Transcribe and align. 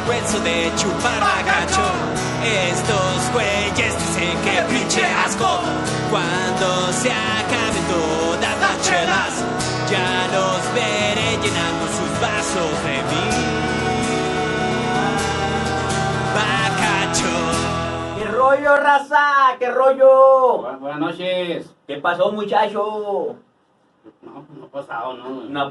vergüenzo 0.00 0.38
de 0.40 0.72
chupar 0.76 1.20
bagacho. 1.20 1.82
Estos 2.42 3.32
güeyes 3.32 3.94
dicen 3.98 4.38
que 4.42 4.62
pinche 4.74 5.04
asco. 5.04 5.60
Cuando 6.10 6.92
se 6.92 7.10
acaben 7.12 7.84
todas 7.88 8.60
las 8.60 8.82
chelas, 8.82 9.44
ya 9.90 10.26
los 10.32 10.74
veré 10.74 11.30
llenando 11.42 11.86
sus 11.86 12.20
vasos 12.20 12.84
de 12.84 12.96
mí. 13.10 13.24
Bacacho. 16.34 17.34
¿Qué 18.18 18.24
rollo, 18.24 18.76
raza? 18.76 19.56
¿Qué 19.58 19.70
rollo? 19.70 20.62
Bu- 20.62 20.78
Buenas 20.80 21.00
noches. 21.00 21.74
¿Qué 21.86 21.96
pasó, 21.96 22.32
muchacho? 22.32 23.36
No, 24.22 24.44
no 24.56 24.64
ha 24.66 24.68
pasado, 24.68 25.14
¿no? 25.14 25.28
Una, 25.28 25.70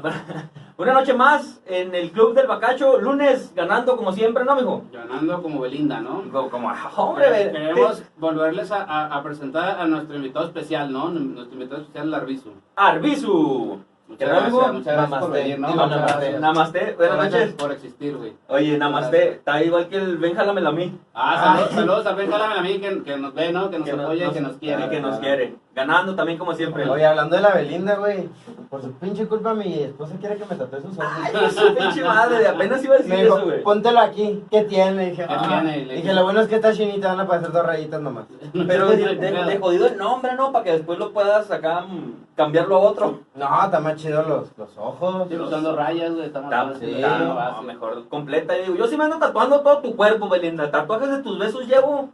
una 0.82 0.92
noche 0.94 1.14
más 1.14 1.60
en 1.66 1.94
el 1.94 2.10
Club 2.10 2.34
del 2.34 2.46
Bacacho, 2.46 2.98
lunes 3.00 3.52
ganando 3.54 3.96
como 3.96 4.12
siempre, 4.12 4.44
¿no, 4.44 4.54
mijo? 4.56 4.84
Ganando 4.92 5.42
como 5.42 5.60
Belinda, 5.60 6.00
¿no? 6.00 6.22
Como, 6.30 6.50
como- 6.50 6.72
hombre, 6.96 7.50
Queremos 7.52 8.02
volverles 8.18 8.70
a, 8.72 8.82
a- 8.84 9.14
a 9.16 9.22
presentar 9.22 9.78
a 9.80 9.86
nuestro 9.86 10.16
invitado 10.16 10.46
especial, 10.46 10.92
¿no? 10.92 11.10
Nuestro 11.10 11.54
invitado 11.54 11.80
especial, 11.82 12.10
Larvizu. 12.10 12.50
Arbizu. 12.76 13.78
Muchas 14.10 14.18
¿Qué 14.28 14.34
tal, 14.34 14.50
gracias, 14.50 14.72
muchas 14.72 14.84
gracias 14.94 15.20
por 15.20 15.20
Namaste. 15.30 15.38
venir, 15.42 15.58
¿no? 15.60 15.68
Digo, 15.68 15.86
namaste. 15.86 16.38
Namaste, 16.40 16.94
buenas 16.96 17.16
Gracias 17.16 17.40
noches. 17.40 17.54
por 17.54 17.72
existir, 17.72 18.16
güey. 18.16 18.32
Oye, 18.48 18.76
namaste, 18.78 19.28
está 19.34 19.62
igual 19.62 19.88
que 19.88 19.96
el 19.96 20.18
ven, 20.18 20.34
jálamela 20.34 20.70
a 20.70 20.72
mí. 20.72 20.98
Ah, 21.14 21.40
saludos, 21.40 21.70
saludos 21.74 22.06
a 22.06 22.12
Ben 22.14 22.30
Jálame 22.30 22.54
a 22.58 22.62
mí 22.62 22.78
que, 22.80 23.02
que 23.04 23.16
nos 23.16 23.34
ve, 23.34 23.52
¿no? 23.52 23.70
Que 23.70 23.78
nos 23.78 23.88
Que 23.88 23.92
apoya 23.92 24.24
y 24.24 24.26
nos- 24.26 24.34
que 24.34 24.40
nos 24.40 24.56
quiere. 24.56 24.84
y 24.86 24.88
que 24.88 25.00
nos 25.00 25.18
quiere. 25.20 25.54
Ganando 25.72 26.16
también 26.16 26.36
como 26.36 26.52
siempre. 26.54 26.88
Oye, 26.90 27.06
hablando 27.06 27.36
de 27.36 27.42
la 27.42 27.50
Belinda, 27.54 27.94
güey. 27.94 28.28
Por 28.68 28.82
su 28.82 28.92
pinche 28.94 29.26
culpa, 29.26 29.54
mi 29.54 29.74
esposa 29.82 30.14
quiere 30.18 30.36
que 30.36 30.44
me 30.44 30.56
tatúe 30.56 30.80
sus 30.82 30.98
ojos. 30.98 31.08
Ay, 31.32 31.50
su 31.50 31.74
pinche 31.76 32.02
madre, 32.04 32.38
de 32.40 32.48
apenas 32.48 32.82
iba 32.84 32.94
a 32.96 32.98
decir 32.98 33.12
Me 33.14 33.22
dijo, 33.22 33.36
eso, 33.36 33.46
güey. 33.46 33.62
póntelo 33.62 34.00
aquí. 34.00 34.42
¿Qué 34.50 34.62
tiene? 34.64 35.10
Dije, 35.10 35.26
¿Qué 35.26 35.32
"Ah". 35.32 35.44
tiene? 35.46 35.76
Le 35.78 35.82
Dije, 35.94 35.94
dije. 36.02 36.14
lo 36.14 36.24
bueno 36.24 36.40
es 36.40 36.48
que 36.48 36.56
está 36.56 36.72
chinita, 36.72 37.08
van 37.08 37.20
a 37.20 37.26
parecer 37.26 37.52
dos 37.52 37.64
rayitas 37.64 38.00
nomás. 38.00 38.24
Pero 38.66 38.88
de, 38.88 38.96
de- 38.96 39.44
de 39.44 39.58
jodido 39.58 39.86
el 39.86 39.96
nombre, 39.96 40.34
¿no? 40.34 40.50
Para 40.50 40.64
que 40.64 40.72
después 40.72 40.98
lo 40.98 41.12
puedas 41.12 41.48
acá 41.52 41.82
mm, 41.82 42.14
cambiarlo 42.36 42.76
a 42.76 42.80
otro. 42.80 43.20
No, 43.36 43.64
está 43.64 43.78
más 43.80 43.94
chido 44.00 44.22
los, 44.22 44.56
los 44.58 44.76
ojos. 44.78 45.26
Sí, 45.28 45.36
usando 45.36 45.76
rayas, 45.76 46.12
güey. 46.14 46.26
Está 46.26 46.40
más 46.40 46.52
Está, 46.52 46.72
fácil, 46.72 46.94
sí, 46.96 47.02
no, 47.02 47.62
mejor 47.62 48.08
completa. 48.08 48.54
Digo, 48.54 48.74
yo 48.74 48.86
sí 48.86 48.96
me 48.96 49.04
ando 49.04 49.18
tatuando 49.18 49.60
todo 49.60 49.78
tu 49.78 49.94
cuerpo, 49.96 50.28
Belinda. 50.28 50.70
Tatuajes 50.70 51.10
de 51.10 51.22
tus 51.22 51.38
besos 51.38 51.66
llevo 51.66 52.08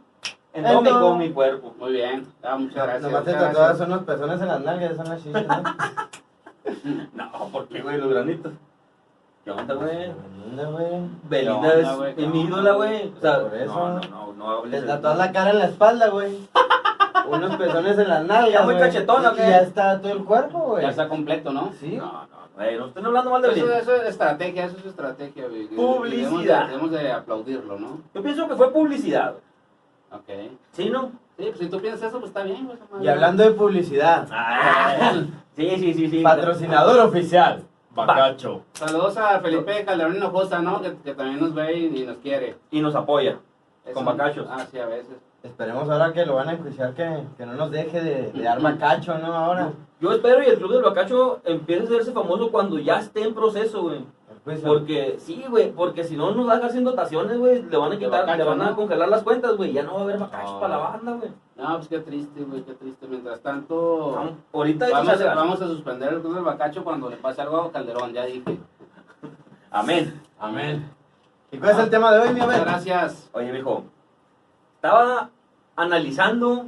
en 0.53 0.63
todo 0.65 0.81
mi, 0.81 0.89
Ento- 0.89 1.01
con 1.01 1.17
mi 1.17 1.29
cuerpo. 1.31 1.73
Muy 1.79 1.91
bien. 1.93 2.27
Ah, 2.43 2.55
muchas 2.57 2.75
gracias. 2.83 3.01
Nomás 3.03 3.23
te 3.25 3.31
gracias. 3.33 3.79
unos 3.87 4.03
pezones 4.03 4.41
en 4.41 4.47
las 4.47 4.61
nalgas, 4.61 4.95
son 4.95 5.09
las 5.09 5.23
chichas, 5.23 5.45
¿no? 5.47 5.63
No, 7.13 7.31
¿por 7.51 7.67
qué, 7.67 7.81
güey? 7.81 7.97
Los 7.97 8.09
granitos. 8.09 8.51
¿Qué 9.45 9.51
onda, 9.51 9.73
güey? 9.75 10.11
Belinda, 10.13 10.65
güey. 10.69 11.09
Belinda 11.29 11.61
¿Qué 11.73 11.79
es, 11.81 11.87
onda, 11.87 11.95
güey? 11.95 12.09
es 12.11 12.15
¿Qué 12.17 12.27
mi 12.27 12.41
ídola, 12.41 12.71
güey? 12.73 13.13
O 13.17 13.21
sea, 13.21 13.39
Por 13.41 13.55
eso. 13.55 13.73
no, 13.73 13.89
no, 13.93 14.01
no, 14.01 14.33
no 14.33 14.49
hables 14.49 14.71
Le 14.71 14.81
de- 14.81 14.87
tatuas 14.87 15.17
la 15.17 15.31
cara 15.31 15.51
en 15.51 15.59
la 15.59 15.65
espalda, 15.65 16.09
güey. 16.09 16.37
Unos 17.29 17.55
pezones 17.57 17.97
en 17.97 18.07
las 18.09 18.25
nalgas, 18.25 18.49
¿Está 18.49 18.63
muy 18.63 18.73
güey. 18.75 18.85
cachetona 18.85 19.29
o 19.29 19.33
Y 19.33 19.35
qué? 19.35 19.41
ya 19.41 19.57
está 19.59 20.01
todo 20.01 20.11
el 20.11 20.23
cuerpo, 20.23 20.59
güey. 20.59 20.83
Ya 20.83 20.89
está 20.89 21.07
completo, 21.09 21.51
¿no? 21.51 21.71
Sí. 21.79 21.95
No, 21.97 22.05
no, 22.05 22.27
güey, 22.55 22.77
no 22.77 22.85
estoy 22.87 23.03
hablando 23.05 23.31
mal 23.31 23.41
de 23.41 23.51
Eso, 23.51 23.71
eso 23.73 23.95
es 23.95 24.03
estrategia, 24.09 24.65
eso 24.65 24.77
es 24.77 24.85
estrategia, 24.85 25.47
güey. 25.47 25.67
Publicidad. 25.67 26.67
Debemos 26.67 26.91
de, 26.91 26.97
debemos 26.97 27.03
de 27.03 27.11
aplaudirlo, 27.11 27.79
¿no? 27.79 28.01
Yo 28.13 28.21
pienso 28.21 28.47
que 28.47 28.55
fue 28.55 28.71
publicidad. 28.71 29.35
Ok. 30.11 30.29
¿Sí, 30.71 30.89
no? 30.89 31.11
Sí, 31.37 31.43
pues 31.45 31.59
si 31.59 31.67
tú 31.69 31.79
piensas 31.79 32.09
eso, 32.09 32.19
pues 32.19 32.29
está 32.29 32.43
bien, 32.43 32.65
güey. 32.65 32.77
Y 33.03 33.07
hablando 33.07 33.43
de 33.43 33.51
publicidad, 33.51 34.27
Ay, 34.31 35.31
sí, 35.55 35.69
sí, 35.77 35.93
sí, 35.93 36.09
sí. 36.09 36.23
patrocinador 36.23 36.99
oficial, 37.01 37.63
Bacacho. 37.93 38.63
Saludos 38.73 39.17
a 39.17 39.39
Felipe 39.39 39.83
Calderón 39.85 40.15
Hinojosa, 40.15 40.59
¿no? 40.61 40.81
Que, 40.81 40.95
que 41.03 41.13
también 41.13 41.39
nos 41.39 41.53
ve 41.53 41.77
y, 41.77 42.03
y 42.03 42.05
nos 42.05 42.17
quiere. 42.17 42.55
Y 42.71 42.79
nos 42.79 42.95
apoya. 42.95 43.37
Con 43.93 44.03
bacachos. 44.05 44.47
Ah, 44.49 44.65
sí, 44.69 44.77
a 44.79 44.85
veces. 44.85 45.15
Esperemos 45.47 45.89
ahora 45.89 46.13
que 46.13 46.25
lo 46.25 46.35
van 46.35 46.49
a 46.49 46.53
enjuiciar 46.53 46.93
que, 46.93 47.23
que 47.37 47.45
no 47.45 47.53
nos 47.53 47.71
deje 47.71 48.01
de, 48.01 48.31
de 48.31 48.43
dar 48.43 48.61
bacacho, 48.61 49.17
¿no? 49.17 49.33
Ahora. 49.33 49.71
Yo 49.99 50.11
espero 50.11 50.43
y 50.43 50.45
el 50.45 50.57
Club 50.59 50.73
del 50.73 50.83
Bacacho 50.83 51.41
empiece 51.43 51.81
a 51.81 51.85
hacerse 51.85 52.11
famoso 52.11 52.51
cuando 52.51 52.77
ya 52.77 52.99
esté 52.99 53.23
en 53.23 53.33
proceso, 53.33 53.81
güey. 53.81 54.05
Porque, 54.63 55.15
sí, 55.19 55.43
güey, 55.49 55.71
porque 55.73 56.03
si 56.05 56.15
no 56.15 56.31
nos 56.31 56.47
va 56.47 56.53
a 56.53 56.55
dejar 56.57 56.71
sin 56.71 56.83
dotaciones, 56.85 57.37
güey, 57.37 57.63
le 57.63 57.75
van 57.77 57.91
a 57.91 57.97
quitar, 57.97 58.21
bacacho, 58.21 58.37
le 58.37 58.43
van 58.45 58.61
a 58.61 58.69
¿no? 58.69 58.75
congelar 58.77 59.09
las 59.09 59.23
cuentas, 59.23 59.57
güey, 59.57 59.73
ya 59.73 59.83
no 59.83 59.95
va 59.95 59.99
a 59.99 60.03
haber 60.03 60.19
bacachos 60.19 60.51
No. 60.53 60.59
para 60.61 60.77
la 60.77 60.83
banda, 60.83 61.11
güey. 61.13 61.31
No, 61.57 61.75
pues 61.77 61.87
qué 61.89 61.99
triste, 61.99 62.43
güey, 62.43 62.61
qué 62.63 62.73
triste. 62.75 63.07
Mientras 63.07 63.41
tanto, 63.41 64.35
Ahorita 64.53 64.87
vamos, 64.89 65.19
a, 65.21 65.33
vamos 65.35 65.61
a 65.61 65.67
suspender 65.67 66.13
el 66.13 66.21
club 66.21 66.35
del 66.35 66.43
bacacho 66.43 66.83
cuando 66.83 67.09
le 67.09 67.17
pase 67.17 67.41
algo 67.41 67.57
a 67.57 67.71
Calderón, 67.71 68.13
ya 68.13 68.23
dije. 68.25 68.57
Amén. 69.71 70.21
Amén. 70.39 70.89
¿Y 71.51 71.57
cuál 71.57 71.71
es 71.71 71.79
el 71.79 71.89
tema 71.89 72.13
de 72.13 72.19
hoy, 72.19 72.27
mi 72.29 72.33
Muchas 72.35 72.49
amigo? 72.49 72.65
gracias. 72.65 73.29
Oye, 73.33 73.51
mijo, 73.51 73.83
estaba 74.75 75.29
analizando, 75.77 76.65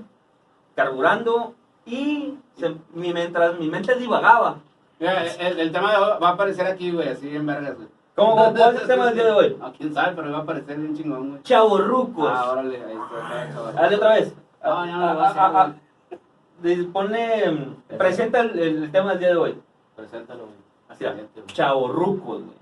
carburando 0.76 1.54
y 1.86 2.36
se- 2.56 2.76
mi, 2.94 3.14
mientras 3.14 3.60
mi 3.60 3.68
mente 3.70 3.96
divagaba. 3.96 4.58
Mira, 5.00 5.26
el, 5.26 5.60
el 5.60 5.72
tema 5.72 5.92
de 5.92 5.98
hoy 5.98 6.12
va 6.22 6.30
a 6.30 6.34
aparecer 6.34 6.66
aquí, 6.68 6.92
güey, 6.92 7.10
así 7.10 7.36
en 7.36 7.46
vergas, 7.46 7.76
güey. 7.76 7.88
¿Cómo, 8.16 8.36
cómo- 8.36 8.54
cuál 8.54 8.76
es 8.76 8.82
el 8.82 8.88
tema 8.94 9.06
del 9.08 9.16
día 9.16 9.26
de 9.26 9.32
hoy? 9.32 9.58
No, 9.60 9.74
quién 9.74 9.94
sabe, 9.94 10.16
pero 10.16 10.32
va 10.32 10.38
a 10.40 10.42
aparecer 10.42 10.78
bien 10.78 10.96
chingón, 10.96 11.30
güey. 11.32 11.44
Chavorrucos. 11.44 12.32
Ah, 12.34 12.52
órale, 12.52 12.84
ahí 12.84 12.94
está. 12.98 13.72
Dale 13.74 13.96
otra 13.96 14.14
vez. 14.14 14.34
No, 14.64 14.86
ya 14.86 14.92
no 14.98 15.06
Ah, 15.10 15.14
lo 15.14 15.20
voy 15.20 15.24
a 15.24 15.28
ah, 15.28 15.30
hacer, 15.30 15.42
ah, 15.42 15.74
Pone, 16.92 17.52
mm, 17.52 17.98
presenta 17.98 18.42
el, 18.42 18.60
el 18.60 18.92
tema 18.92 19.12
del 19.12 19.20
día 19.20 19.30
de 19.30 19.36
hoy. 19.38 19.62
Preséntalo, 19.96 20.44
güey. 20.46 20.56
Así, 21.00 21.06
Excelente, 21.06 21.42
güey. 21.42 21.48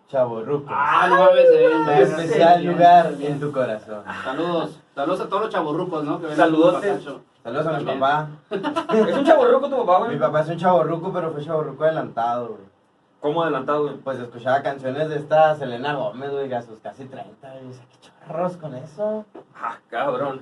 Chaborruco. 0.10 0.70
Ah, 0.70 1.08
no 1.10 1.16
mames, 1.18 2.10
especial 2.10 2.64
lugar 2.64 3.14
en 3.20 3.40
tu 3.40 3.52
corazón. 3.52 4.04
Saludos. 4.24 4.80
Saludos 4.96 5.22
a 5.22 5.28
todos 5.30 5.42
los 5.44 5.52
chavorrucos, 5.52 6.04
¿no? 6.04 6.22
Que 6.22 6.28
bacacho. 6.28 7.22
Saludos 7.44 7.68
a 7.68 7.72
mi 7.80 7.86
papá. 7.86 8.28
¿Es 8.50 9.16
un 9.18 9.26
chavorruco 9.26 9.70
tu 9.70 9.78
papá, 9.86 10.00
Mi 10.02 10.06
güey? 10.08 10.20
papá 10.20 10.42
es 10.42 10.50
un 10.50 10.58
chaborruco, 10.58 11.12
pero 11.14 11.32
fue 11.32 11.44
chaborruco 11.44 11.84
adelantado, 11.84 12.48
güey. 12.50 12.77
¿Cómo 13.20 13.42
adelantado, 13.42 13.84
güey? 13.84 13.96
Pues 13.98 14.20
escuchaba 14.20 14.62
canciones 14.62 15.10
de 15.10 15.16
esta 15.18 15.56
Selena 15.56 15.96
Gómez, 15.96 16.32
güey, 16.32 16.54
a 16.54 16.62
sus 16.62 16.80
casi 16.80 17.06
30. 17.06 17.56
Y 17.62 17.68
dice, 17.68 17.82
qué 17.90 18.10
charros 18.28 18.58
con 18.58 18.76
eso. 18.76 19.26
Ah, 19.60 19.78
cabrón. 19.90 20.42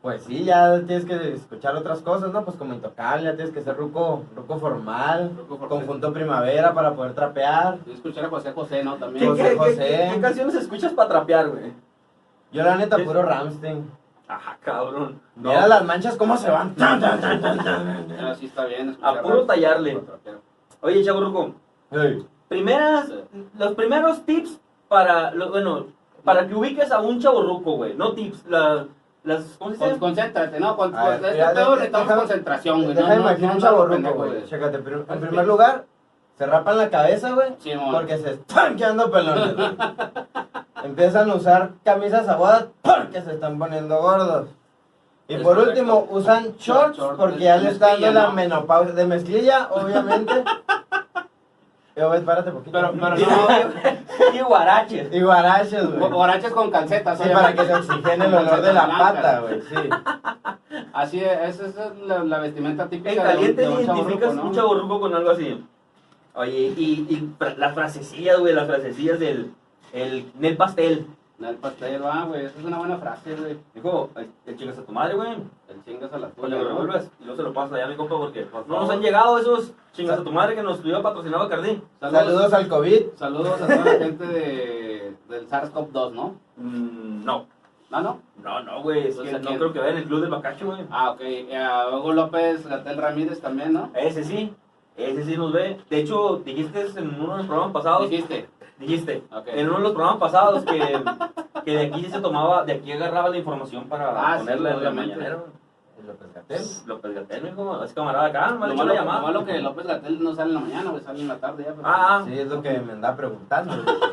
Pues 0.00 0.24
sí, 0.24 0.44
ya 0.44 0.80
tienes 0.86 1.04
que 1.04 1.34
escuchar 1.34 1.76
otras 1.76 2.00
cosas, 2.00 2.32
¿no? 2.32 2.42
Pues 2.44 2.56
como 2.56 2.72
intocable, 2.72 3.24
ya 3.24 3.36
tienes 3.36 3.52
que 3.52 3.60
ser 3.60 3.76
ruco, 3.76 4.24
ruco 4.34 4.58
formal, 4.58 5.32
Ruco 5.36 5.58
formal. 5.58 5.68
conjunto 5.80 6.12
primavera 6.14 6.72
para 6.72 6.94
poder 6.94 7.12
trapear. 7.14 7.78
Y 7.86 7.92
escuchar 7.92 8.24
a 8.24 8.28
José 8.30 8.52
José, 8.52 8.82
¿no? 8.82 8.94
¿Qué, 8.94 9.00
También. 9.00 9.28
José 9.28 9.42
qué- 9.42 9.48
qué- 9.50 9.56
José. 9.58 9.76
qué- 9.76 10.10
qué 10.14 10.20
canciones 10.20 10.54
escuchas 10.54 10.92
para 10.94 11.08
trapear, 11.10 11.48
güey? 11.50 11.72
Yo 12.50 12.62
la 12.62 12.76
neta, 12.76 12.96
puro 12.98 13.22
Ramstein. 13.24 13.90
Ah, 14.28 14.56
cabrón. 14.60 15.20
No. 15.36 15.50
Mira 15.50 15.68
las 15.68 15.84
manchas 15.84 16.16
cómo 16.16 16.36
se 16.38 16.50
van. 16.50 16.74
Ah, 16.80 18.34
sí 18.38 18.46
está 18.46 18.64
bien. 18.64 18.96
A 19.02 19.20
puro 19.20 19.44
tallarle. 19.44 20.00
Oye, 20.80 21.04
chavorruco, 21.04 21.52
Primeras, 22.48 23.10
los 23.58 23.74
primeros 23.74 24.24
tips 24.24 24.60
para, 24.88 25.30
lo- 25.32 25.50
bueno, 25.50 25.86
para 26.24 26.46
que 26.46 26.54
ubiques 26.54 26.90
a 26.92 27.00
un 27.00 27.20
chavorruco, 27.20 27.72
güey. 27.76 27.94
No 27.94 28.12
tips, 28.14 28.46
la- 28.46 28.86
las, 29.24 29.42
¿cómo 29.58 29.74
se 29.74 29.84
dice? 29.86 29.98
concéntrate, 29.98 30.60
¿no? 30.60 30.76
Con, 30.76 30.92
ver, 30.92 31.14
este 31.24 31.44
pedo 31.54 31.74
necesitamos 31.76 32.08
deja- 32.08 32.16
concentración, 32.20 32.82
güey. 32.84 32.94
Deja 32.94 33.08
no, 33.08 33.12
de 33.14 33.16
no, 33.16 33.22
imaginar 33.22 33.50
no 33.50 33.56
un 33.56 33.62
chaborruco, 33.62 34.14
güey. 34.14 34.44
Chécate, 34.46 34.76
en 34.76 35.20
primer 35.20 35.46
lugar, 35.46 35.84
se 36.38 36.46
rapan 36.46 36.78
la 36.78 36.90
cabeza, 36.90 37.32
güey. 37.32 37.54
Sí. 37.58 37.72
Porque 37.90 38.18
se 38.18 38.30
están 38.32 38.76
quedando 38.76 39.10
pelones. 39.10 39.54
Empiezan 40.84 41.30
a 41.30 41.34
usar 41.34 41.70
camisas 41.82 42.28
aguadas 42.28 42.66
porque 42.82 43.20
se 43.22 43.32
están 43.32 43.58
poniendo 43.58 44.00
gordos. 44.00 44.48
Y 45.28 45.34
Es 45.34 45.42
por 45.42 45.56
correcto. 45.56 45.70
último, 45.80 46.06
usan 46.10 46.52
shorts 46.56 46.98
Shorts 46.98 47.18
porque 47.18 47.40
ya 47.40 47.56
le 47.56 47.70
está 47.70 47.88
dando 47.88 48.12
la 48.12 48.22
¿no? 48.28 48.32
menopausia. 48.32 48.94
De 48.94 49.06
mezclilla, 49.06 49.68
obviamente. 49.72 50.44
Yo, 51.96 52.08
güey, 52.08 52.18
espárate 52.20 52.50
poquito. 52.50 52.72
Pero, 52.78 52.92
pero 52.92 53.16
no. 54.30 54.34
y 54.34 54.40
guaraches. 54.40 55.08
Y 55.12 55.20
guaraches, 55.22 55.86
güey. 55.96 56.10
Borrachos 56.10 56.50
con 56.52 56.70
calcetas, 56.70 57.18
Sí, 57.18 57.28
para 57.32 57.54
que 57.54 57.64
se 57.64 57.74
oxigene 57.74 58.26
el 58.26 58.34
olor 58.34 58.60
de 58.60 58.72
la 58.74 58.86
pata, 58.86 59.40
güey. 59.40 59.62
Sí. 59.62 60.84
Así 60.92 61.24
es, 61.24 61.58
esa 61.60 61.66
es 61.86 61.96
la, 62.06 62.22
la 62.24 62.38
vestimenta 62.40 62.86
típica 62.88 63.10
En 63.10 63.16
de 63.16 63.20
un- 63.22 63.26
caliente 63.26 63.62
de 63.62 63.68
un 63.68 63.80
identificas 63.82 64.34
¿no? 64.34 64.42
un 64.44 64.54
chavorruco 64.54 65.00
con 65.00 65.14
algo 65.14 65.30
así. 65.30 65.64
Oye, 66.34 66.74
y, 66.76 67.06
y 67.08 67.30
las 67.56 67.72
frasecillas, 67.74 68.38
güey, 68.40 68.52
las 68.54 68.66
frasecillas 68.66 69.18
del 69.18 69.52
el, 69.94 70.30
del 70.34 70.56
pastel. 70.58 71.06
El 71.38 71.56
pastel, 71.56 72.02
va, 72.02 72.24
güey, 72.24 72.46
esa 72.46 72.58
es 72.58 72.64
una 72.64 72.78
buena 72.78 72.96
frase, 72.96 73.36
güey. 73.36 73.58
Dijo, 73.74 74.08
"Ay, 74.14 74.30
te 74.46 74.56
chingas 74.56 74.78
a 74.78 74.84
tu 74.86 74.92
madre, 74.92 75.14
güey. 75.16 75.32
El 75.68 75.84
chingas 75.84 76.10
a 76.12 76.18
la 76.18 76.28
tuya, 76.28 76.40
Cuando 76.40 76.56
lo 76.58 76.62
¿no? 76.64 76.68
revuelvas 76.70 77.10
y 77.20 77.24
luego 77.24 77.36
se 77.36 77.42
lo 77.42 77.52
pasas 77.52 77.72
allá 77.74 77.84
a 77.84 77.88
mi 77.88 77.96
compa 77.96 78.16
porque 78.16 78.42
Por 78.42 78.66
no 78.66 78.80
nos 78.80 78.88
han 78.90 79.02
llegado 79.02 79.38
esos 79.38 79.72
chingas 79.92 80.18
a 80.20 80.24
tu 80.24 80.32
madre 80.32 80.54
que 80.54 80.62
nos 80.62 80.78
estuvo 80.78 81.02
patrocinado 81.02 81.46
Cardín. 81.50 81.82
Saludos 82.00 82.52
al 82.54 82.68
COVID. 82.68 83.02
Saludos 83.16 83.60
a 83.60 83.66
toda 83.66 83.84
la 83.84 83.98
gente 83.98 84.26
de, 84.26 85.14
del 85.28 85.46
SARS-CoV-2, 85.48 86.12
¿no? 86.12 86.36
Mm, 86.56 87.24
no, 87.24 87.46
¿No, 87.90 88.00
no? 88.00 88.20
no, 88.42 88.62
no, 88.62 88.82
güey. 88.82 89.00
Es 89.08 89.18
Entonces, 89.18 89.30
que 89.42 89.48
¿a 89.48 89.50
no 89.52 89.58
creo 89.58 89.72
que 89.74 89.78
vaya 89.78 89.90
en 89.92 89.98
el 89.98 90.04
club 90.04 90.20
del 90.22 90.30
bacacho, 90.30 90.66
güey. 90.66 90.86
Ah, 90.90 91.10
ok. 91.10 91.20
A 91.54 91.96
Hugo 91.98 92.12
López 92.14 92.66
Gatel 92.66 92.96
Ramírez 92.96 93.40
también, 93.42 93.74
¿no? 93.74 93.90
Ese 93.94 94.24
sí, 94.24 94.54
ese 94.96 95.22
sí 95.24 95.36
nos 95.36 95.52
ve. 95.52 95.78
De 95.90 95.98
hecho, 95.98 96.36
dijiste 96.44 96.86
en 96.96 97.20
uno 97.20 97.32
de 97.32 97.38
los 97.38 97.46
programas 97.46 97.72
pasados. 97.74 98.08
Dijiste. 98.08 98.48
Dijiste. 98.78 99.22
En 99.46 99.68
uno 99.68 99.76
de 99.78 99.82
los 99.84 99.92
programas 99.92 100.18
pasados 100.20 100.64
que, 100.64 101.02
que 101.64 101.70
de 101.76 101.86
aquí 101.86 102.04
sí 102.04 102.10
se 102.10 102.20
tomaba, 102.20 102.64
de 102.64 102.72
aquí 102.74 102.92
agarraba 102.92 103.28
la 103.30 103.38
información 103.38 103.84
para 103.88 104.10
Ah, 104.10 104.34
sí, 104.38 104.44
ponerla 104.44 104.70
en 104.74 104.84
la 104.84 104.90
mañanera. 104.90 105.38
El 105.98 106.06
López 106.08 106.28
Gatell. 106.34 106.66
López 106.86 107.14
Gatel, 107.14 107.42
mijo, 107.42 107.82
es 107.82 107.92
camarada 107.94 108.26
acá, 108.26 108.50
Lo 108.50 108.58
me 108.58 108.74
lo 108.74 108.94
llamada. 108.94 109.20
malo 109.22 109.44
que 109.46 109.58
López 109.60 109.86
Gatel 109.86 110.22
no 110.22 110.34
sale 110.34 110.50
en 110.50 110.54
la 110.54 110.60
mañana, 110.60 110.90
güey, 110.90 111.02
sale 111.02 111.20
en 111.22 111.28
la 111.28 111.36
tarde 111.38 111.64
ya. 111.64 111.70
pero- 111.70 111.82
Ah, 111.86 112.22
Sí, 112.26 112.38
es 112.38 112.48
lo 112.48 112.60
que 112.60 112.78
me 112.80 112.92
andaba 112.92 113.16
preguntando. 113.16 113.72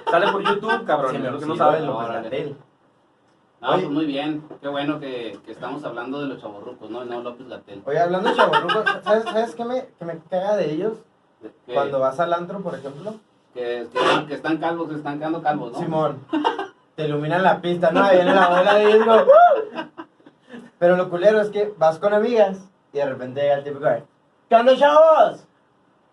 sale 0.09 0.31
por 0.31 0.41
YouTube, 0.43 0.85
cabrón, 0.85 1.21
lo 1.31 1.39
que 1.39 1.45
no 1.45 1.55
saben. 1.57 1.85
López. 1.85 2.07
Gatell. 2.23 2.55
Ah, 3.61 3.73
pues 3.75 3.89
muy 3.89 4.05
bien. 4.05 4.43
Qué 4.61 4.67
bueno 4.69 4.99
que, 4.99 5.37
que 5.45 5.51
estamos 5.51 5.83
hablando 5.85 6.21
de 6.21 6.27
los 6.27 6.41
chavorrucos, 6.41 6.89
¿no? 6.89 7.03
No 7.05 7.21
López 7.21 7.47
Gatel. 7.49 7.81
Oye, 7.85 7.99
hablando 7.99 8.29
de 8.29 8.35
chavorrucos, 8.35 8.83
¿sabes, 9.03 9.23
¿sabes 9.25 9.55
qué 9.55 9.65
me, 9.65 9.85
qué 9.99 10.05
me 10.05 10.19
caga 10.29 10.55
de 10.55 10.71
ellos? 10.71 10.93
Que, 11.65 11.73
Cuando 11.73 11.99
vas 11.99 12.17
al 12.21 12.31
antro, 12.33 12.59
por 12.61 12.75
ejemplo. 12.75 13.13
Que, 13.53 13.87
que 13.91 13.99
están, 13.99 14.27
que 14.27 14.33
están 14.33 14.57
calvos, 14.57 14.91
están 14.91 15.19
quedando 15.19 15.41
calvos, 15.41 15.73
¿no? 15.73 15.79
Simón, 15.79 16.19
te 16.95 17.05
iluminan 17.05 17.43
la 17.43 17.61
pista, 17.61 17.91
¿no? 17.91 18.03
Ahí 18.03 18.17
viene 18.17 18.33
la 18.33 18.47
bola 18.49 18.73
de 18.75 18.93
disco. 18.93 19.25
Pero 20.79 20.97
lo 20.97 21.09
culero 21.09 21.39
es 21.41 21.49
que 21.49 21.73
vas 21.77 21.97
con 21.99 22.13
amigas 22.13 22.57
y 22.91 22.97
de 22.97 23.05
repente 23.05 23.41
llega 23.41 23.55
el 23.55 23.63
típico 23.63 23.85
¿Qué 24.49 24.55
onda, 24.55 24.75
chavos? 24.75 25.45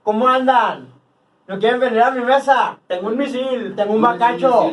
¿Cómo 0.02 0.28
andan? 0.28 0.88
¿No 1.46 1.58
quieren 1.58 1.81
venir 1.81 2.00
a 2.00 2.10
mi 2.12 2.20
mesa? 2.20 2.78
Tengo 2.87 3.08
un 3.08 3.19
misil, 3.19 3.75
Tengo 3.75 3.94
un 3.94 4.00
bacacho. 4.00 4.72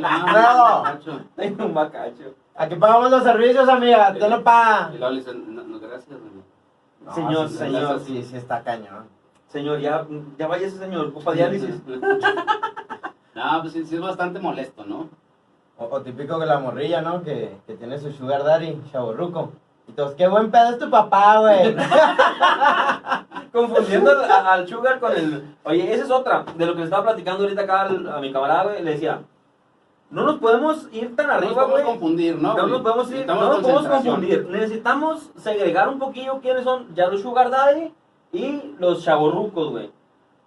Tengo 1.35 1.65
un 1.65 1.73
bacacho. 1.73 2.35
aquí 2.55 2.75
pagamos 2.75 3.09
los 3.09 3.23
servicios, 3.23 3.67
amiga. 3.67 4.13
Te 4.13 4.29
lo 4.29 4.43
paga. 4.43 4.91
Y 4.93 4.97
luego 4.99 5.13
le 5.13 5.19
dicen, 5.19 5.55
no, 5.55 5.63
no, 5.63 5.79
gracias. 5.79 6.19
No, 7.03 7.13
Señor, 7.13 7.49
señor. 7.49 7.99
Sí, 8.01 8.21
sí, 8.21 8.37
está 8.37 8.61
cañón. 8.61 9.16
Señor, 9.47 9.79
ya, 9.79 10.05
ya 10.37 10.47
vaya 10.47 10.67
ese 10.67 10.77
señor, 10.77 11.07
ocupa 11.07 11.33
diálisis. 11.33 11.75
No, 13.35 13.61
pues 13.61 13.73
sí, 13.73 13.85
sí 13.85 13.93
es 13.93 14.01
bastante 14.01 14.39
molesto, 14.39 14.83
¿no? 14.83 15.09
O, 15.77 15.85
o 15.85 16.01
típico 16.01 16.39
que 16.39 16.47
la 16.47 16.57
morrilla, 16.57 17.01
¿no? 17.01 17.21
Que, 17.21 17.55
que 17.67 17.75
tiene 17.75 17.99
su 17.99 18.11
sugar 18.11 18.43
daddy, 18.43 18.81
chaborruco. 18.91 19.51
Y 19.87 19.91
todos, 19.91 20.15
qué 20.15 20.27
buen 20.27 20.49
pedo 20.49 20.71
es 20.71 20.79
tu 20.79 20.89
papá, 20.89 21.37
güey. 21.37 21.75
Confundiendo 23.51 24.11
al, 24.23 24.67
sugar 24.67 24.99
con 24.99 25.11
el... 25.15 25.55
Oye, 25.63 25.93
esa 25.93 26.03
es 26.05 26.09
otra, 26.11 26.45
de 26.57 26.65
lo 26.65 26.73
que 26.73 26.79
le 26.79 26.85
estaba 26.85 27.03
platicando 27.03 27.43
ahorita 27.43 27.61
acá 27.61 27.81
al- 27.81 28.09
a 28.09 28.19
mi 28.19 28.33
camarada, 28.33 28.63
güey, 28.63 28.81
le 28.83 28.91
decía, 28.93 29.21
no 30.09 30.23
nos 30.23 30.37
podemos 30.39 30.87
ir 30.91 31.15
tan 31.15 31.27
No 31.27 31.33
nos 31.33 31.43
arriba, 31.43 31.53
podemos 31.61 31.71
güey. 31.73 31.85
confundir, 31.85 32.35
¿no? 32.41 32.53
No 32.55 32.61
güey? 32.61 32.71
nos 32.71 32.81
podemos 32.81 33.11
ir, 33.11 33.27
no 33.27 33.35
nos 33.35 33.59
podemos 33.59 33.87
confundir. 33.87 34.47
Necesitamos 34.49 35.29
segregar 35.37 35.89
un 35.89 35.99
poquillo 35.99 36.39
quiénes 36.41 36.63
son 36.63 36.87
ya 36.95 37.05
los 37.07 37.21
sugar 37.21 37.51
daddy 37.51 37.93
y 38.31 38.73
los 38.79 39.03
chavorrucos, 39.03 39.71
güey. 39.71 39.89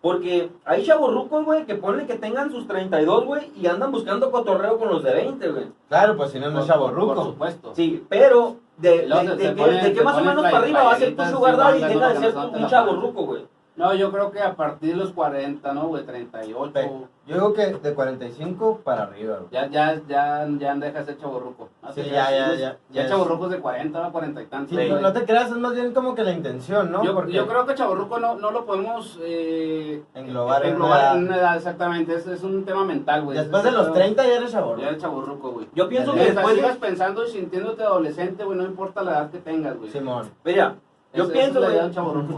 Porque 0.01 0.51
hay 0.65 0.85
chavorrucos, 0.85 1.45
güey, 1.45 1.67
que 1.67 1.75
ponen 1.75 2.07
que 2.07 2.15
tengan 2.15 2.51
sus 2.51 2.67
32, 2.67 3.27
güey, 3.27 3.51
y 3.55 3.67
andan 3.67 3.93
buscando 3.93 4.31
cotorreo 4.31 4.79
con 4.79 4.89
los 4.89 5.03
de 5.03 5.13
20, 5.13 5.49
güey. 5.51 5.67
Claro, 5.89 6.17
pues 6.17 6.31
si 6.31 6.39
no, 6.39 6.47
no 6.47 6.53
Por- 6.53 6.61
es 6.63 6.67
Por 6.67 6.75
chaborruco. 6.75 7.25
supuesto. 7.25 7.73
Sí, 7.75 8.03
pero 8.09 8.57
de, 8.79 9.07
de, 9.07 9.37
de 9.37 9.55
que, 9.55 9.63
ponen- 9.63 9.83
de 9.83 9.93
que 9.93 9.99
se 9.99 10.05
más 10.05 10.17
o 10.17 10.21
menos 10.25 10.43
para 10.43 10.59
arriba 10.59 10.85
va 10.85 10.93
a 10.93 10.97
ser 10.97 11.15
tu 11.15 11.23
sí, 11.23 11.33
daddy 11.33 11.79
y 11.79 11.85
deja 11.85 12.09
de 12.09 12.15
no, 12.15 12.21
ser 12.21 12.37
un 12.63 12.67
chavorruco, 12.69 13.27
güey. 13.27 13.47
No, 13.77 13.95
yo 13.95 14.11
creo 14.11 14.31
que 14.31 14.41
a 14.41 14.55
partir 14.57 14.91
de 14.91 14.97
los 14.97 15.13
40, 15.13 15.73
¿no, 15.75 15.89
güey? 15.89 16.05
38. 16.05 16.73
Pe- 16.73 16.91
Yo 17.31 17.37
digo 17.37 17.55
que 17.55 17.67
de 17.67 17.95
45 17.95 18.81
para 18.83 19.05
arriba, 19.05 19.37
güey. 19.39 19.51
Ya, 19.53 19.69
ya, 19.69 20.01
ya, 20.09 20.49
ya 20.59 20.75
deja 20.75 20.99
de 20.99 21.05
ser 21.05 21.19
chaborruco. 21.19 21.69
Sí, 21.95 22.03
ya, 22.07 22.31
ya, 22.31 22.55
ya. 22.55 22.57
Ya 22.57 22.77
Ya 22.91 23.09
chaborrucos 23.09 23.51
de 23.53 23.61
40 23.61 24.05
a 24.05 24.11
40 24.11 24.43
y 24.43 24.47
tantos. 24.47 24.77
Sí, 24.77 24.89
no, 24.89 25.01
no 25.01 25.13
te 25.13 25.25
creas, 25.25 25.49
es 25.51 25.57
más 25.57 25.75
bien 25.75 25.95
como 25.95 26.17
que 26.17 26.25
la 26.25 26.33
intención, 26.33 26.91
¿no? 26.91 27.05
yo, 27.05 27.15
Porque 27.15 27.33
yo 27.33 27.47
creo 27.47 27.65
que 27.67 27.75
chaborruco 27.77 28.19
no, 28.19 28.35
no 28.35 28.51
lo 28.51 28.67
podemos 28.67 29.17
eh, 29.23 30.03
englobar 30.15 30.65
en 30.65 30.73
englobar 30.73 31.01
una 31.13 31.19
en 31.21 31.27
una 31.29 31.37
edad, 31.37 31.57
exactamente. 31.57 32.15
Es, 32.17 32.27
es 32.27 32.43
un 32.43 32.65
tema 32.65 32.85
mental, 32.85 33.23
güey. 33.23 33.39
Después 33.39 33.65
Es- 33.65 33.71
de 33.71 33.79
los 33.79 33.87
es- 33.87 33.93
30 33.95 34.27
ya 34.27 34.35
eres 34.37 34.51
chaborruco. 34.51 34.83
Ya 34.83 34.89
eres 34.89 35.01
chaborruco, 35.01 35.51
güey. 35.53 35.69
Yo 35.75 35.89
pienso 35.89 36.13
que 36.13 36.25
después 36.33 36.49
de... 36.57 36.63
sigas 36.63 36.77
pensando 36.79 37.25
y 37.25 37.29
sintiéndote 37.31 37.85
adolescente, 37.85 38.43
güey, 38.45 38.59
no 38.59 38.65
importa 38.65 39.03
la 39.03 39.13
edad 39.13 39.31
que 39.31 39.39
tengas, 39.39 39.77
güey. 39.79 39.91
Simón. 39.91 40.29
Mira, 40.45 40.75
yo 41.15 41.31
pienso, 41.31 41.61
güey, 41.61 41.75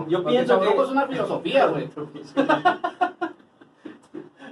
yo 0.08 0.22
Porque 0.22 0.28
pienso 0.28 0.60
que... 0.60 0.68
es 0.82 0.88
una 0.90 1.06
filosofía, 1.06 1.66
güey. 1.66 1.88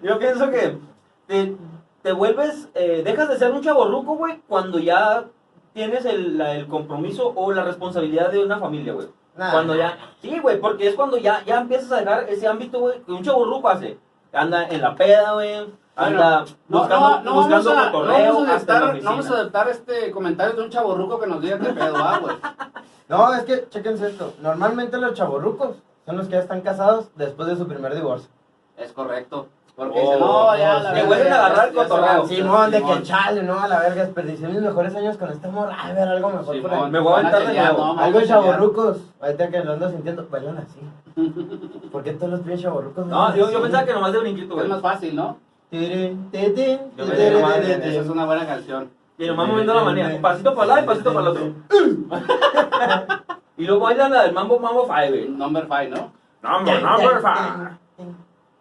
Yo 0.03 0.19
pienso 0.19 0.51
que 0.51 0.79
te, 1.27 1.57
te 2.03 2.13
vuelves, 2.13 2.69
eh, 2.75 3.03
dejas 3.05 3.29
de 3.29 3.39
ser 3.39 3.53
un 3.53 3.63
chaborruco, 3.63 4.17
güey, 4.17 4.41
cuando 4.49 4.79
ya 4.79 5.25
tienes 5.73 6.05
el, 6.05 6.39
la- 6.39 6.55
el 6.55 6.67
compromiso 6.67 7.33
o 7.35 7.53
la 7.53 7.63
responsabilidad 7.65 8.31
de 8.31 8.45
una 8.45 8.59
familia, 8.59 8.93
güey. 8.93 9.09
Nah. 9.37 9.53
Cuando 9.53 9.75
ya, 9.77 9.97
sí, 10.21 10.39
güey, 10.41 10.61
porque 10.61 10.89
es 10.89 10.95
cuando 10.95 11.17
ya, 11.17 11.43
ya 11.45 11.61
empiezas 11.61 11.93
a 11.93 11.97
dejar 11.99 12.29
ese 12.29 12.47
ámbito, 12.47 12.81
güey, 12.81 13.01
que 13.03 13.13
un 13.13 13.23
chaborruco 13.23 13.69
hace. 13.69 13.99
Anda 14.33 14.69
en 14.69 14.81
la 14.83 14.95
peda, 14.95 15.33
güey, 15.35 15.67
anda 15.97 16.45
No, 16.69 16.79
buscando, 16.81 17.11
no, 17.11 17.23
no 17.23 17.35
buscando 17.35 17.71
vamos 17.75 17.87
a, 17.87 17.91
no 17.91 18.09
vamos 18.35 18.49
a 18.49 18.55
aceptar, 18.55 18.81
no 18.81 18.87
vamos 18.87 19.07
a 19.07 19.11
oficina. 19.13 19.37
aceptar 19.41 19.69
este 19.69 20.11
comentario 20.11 20.55
de 20.55 20.63
un 20.63 20.71
chaborruco 20.71 21.19
que 21.21 21.27
nos 21.27 21.41
diga 21.43 21.59
qué 21.59 21.71
pedo, 21.73 21.97
ah, 21.97 22.19
güey. 22.21 22.37
No, 23.09 23.35
es 23.35 23.43
que, 23.43 23.69
chequense 23.71 24.07
esto. 24.09 24.35
Normalmente 24.41 24.97
los 24.99 25.15
chaborrucos 25.15 25.77
son 26.07 26.17
los 26.17 26.27
que 26.27 26.33
ya 26.35 26.39
están 26.39 26.61
casados 26.61 27.11
después 27.17 27.49
de 27.49 27.57
su 27.57 27.67
primer 27.67 27.93
divorcio. 27.93 28.31
Es 28.77 28.93
correcto. 28.93 29.49
Porque 29.81 29.99
Oh, 29.99 30.03
dicen, 30.03 30.21
no, 30.21 30.57
ya, 30.59 30.77
oh, 30.77 30.83
la 30.83 30.89
sí. 30.91 30.95
verga, 30.95 31.07
vuelven 31.09 31.33
a 31.33 31.37
agarrar 31.47 31.69
el 31.69 31.75
cotorreo. 31.75 32.27
Simón, 32.27 32.71
de 32.71 32.83
que 32.83 33.03
chale, 33.03 33.43
no, 33.43 33.59
a 33.59 33.67
la 33.67 33.81
verga, 33.81 34.05
desperdicié 34.05 34.49
mis 34.49 34.61
mejores 34.61 34.95
años 34.95 35.17
con 35.17 35.31
esta 35.31 35.49
morra. 35.49 35.75
Ay, 35.81 35.95
ver 35.95 36.07
algo 36.07 36.29
mejor 36.29 36.45
por 36.45 36.55
ahí. 36.55 36.61
Simón, 36.61 36.91
Me 36.91 36.99
voy 36.99 37.13
a 37.15 37.17
aventar 37.17 37.47
de 37.47 37.55
nuevo. 37.55 37.99
Algo 37.99 38.19
a 38.19 38.25
chaborrucos. 38.27 38.99
Ahorita 39.23 39.49
que 39.49 39.65
lo 39.65 39.73
ando 39.73 39.89
sintiendo, 39.89 40.29
bailan 40.31 40.59
así. 40.59 40.81
¿Por 41.93 42.03
qué 42.03 42.13
todos 42.13 42.31
los 42.31 42.41
pies 42.41 42.61
chaborrucos? 42.61 43.07
No, 43.07 43.35
yo, 43.35 43.51
yo 43.51 43.63
pensaba 43.63 43.87
que 43.87 43.95
nomás 43.95 44.13
de 44.13 44.19
brinquito, 44.19 44.63
Es 44.63 44.69
más 44.69 44.83
fácil, 44.83 45.17
¿no? 45.17 45.39
Esa 45.73 48.01
es 48.03 48.09
una 48.11 48.27
buena 48.27 48.47
canción. 48.47 48.91
Y 49.17 49.27
nomás 49.29 49.49
moviendo 49.49 49.73
la 49.73 49.85
manía. 49.85 50.09
Un 50.09 50.21
pasito 50.21 50.55
para 50.55 50.75
allá 50.75 50.83
y 50.83 50.87
pasito 50.89 51.15
para 51.15 51.23
el 51.23 51.29
otro. 51.29 51.55
y 53.57 53.65
luego 53.65 53.81
bailan 53.81 54.13
la 54.13 54.25
del 54.25 54.35
Mambo 54.35 54.59
Mambo 54.59 54.85
Five, 54.85 55.09
güey. 55.09 55.29
Number 55.31 55.67
5, 55.67 55.97
¿no? 55.97 56.13
Number, 56.43 56.83
number 56.83 57.23
five. 57.23 57.79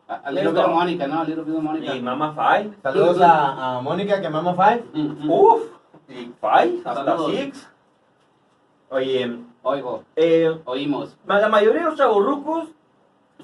A, 0.09 0.15
a 0.25 0.31
Little 0.31 0.51
Bit 0.53 0.63
of 0.63 0.71
Mónica, 0.71 1.07
¿no? 1.07 1.19
A 1.21 1.23
Little 1.23 1.43
Bit 1.43 1.55
of 1.55 1.63
Mónica. 1.63 1.95
Y 1.95 2.01
Mama 2.01 2.33
Five. 2.33 2.73
Saludos 2.81 3.21
a, 3.21 3.77
a 3.77 3.81
Mónica 3.81 4.19
que 4.19 4.29
mama 4.29 4.53
five. 4.55 4.83
Mm, 4.93 5.25
mm. 5.25 5.29
Uf. 5.29 5.61
Y 6.09 6.33
Five, 6.41 6.81
hasta. 6.83 7.17
Six. 7.27 7.69
Oye, 8.89 9.37
Oigo, 9.61 10.03
eh, 10.15 10.59
oímos. 10.65 11.15
la 11.27 11.47
mayoría 11.49 11.81
de 11.81 11.85
los 11.89 11.95
chaburrucos 11.97 12.69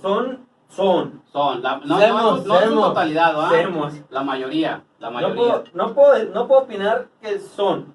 son, 0.01 0.39
son. 0.69 1.21
Son, 1.31 1.61
la, 1.61 1.77
no, 1.85 1.99
Semos, 1.99 2.45
no, 2.47 2.59
no 2.61 2.67
su 2.67 2.75
totalidad, 2.75 3.33
¿ah? 3.39 3.49
Semos. 3.51 3.93
La 4.09 4.23
mayoría, 4.23 4.81
la 4.97 5.09
No 5.09 5.13
mayoría. 5.13 5.35
puedo, 5.35 5.63
no, 5.73 5.93
puedo, 5.93 6.25
no 6.33 6.47
puedo 6.47 6.61
opinar 6.61 7.07
que 7.21 7.37
son. 7.39 7.93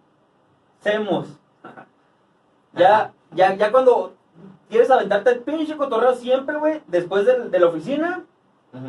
Semos. 0.79 1.27
Ya, 2.75 3.11
ya, 3.33 3.55
ya 3.57 3.73
cuando 3.73 4.13
quieres 4.69 4.91
aventarte 4.91 5.31
el 5.31 5.41
pinche 5.41 5.77
cotorreo 5.77 6.15
siempre, 6.15 6.57
güey, 6.57 6.83
después 6.87 7.27
de, 7.27 7.49
de 7.49 7.59
la 7.59 7.67
oficina, 7.67 8.23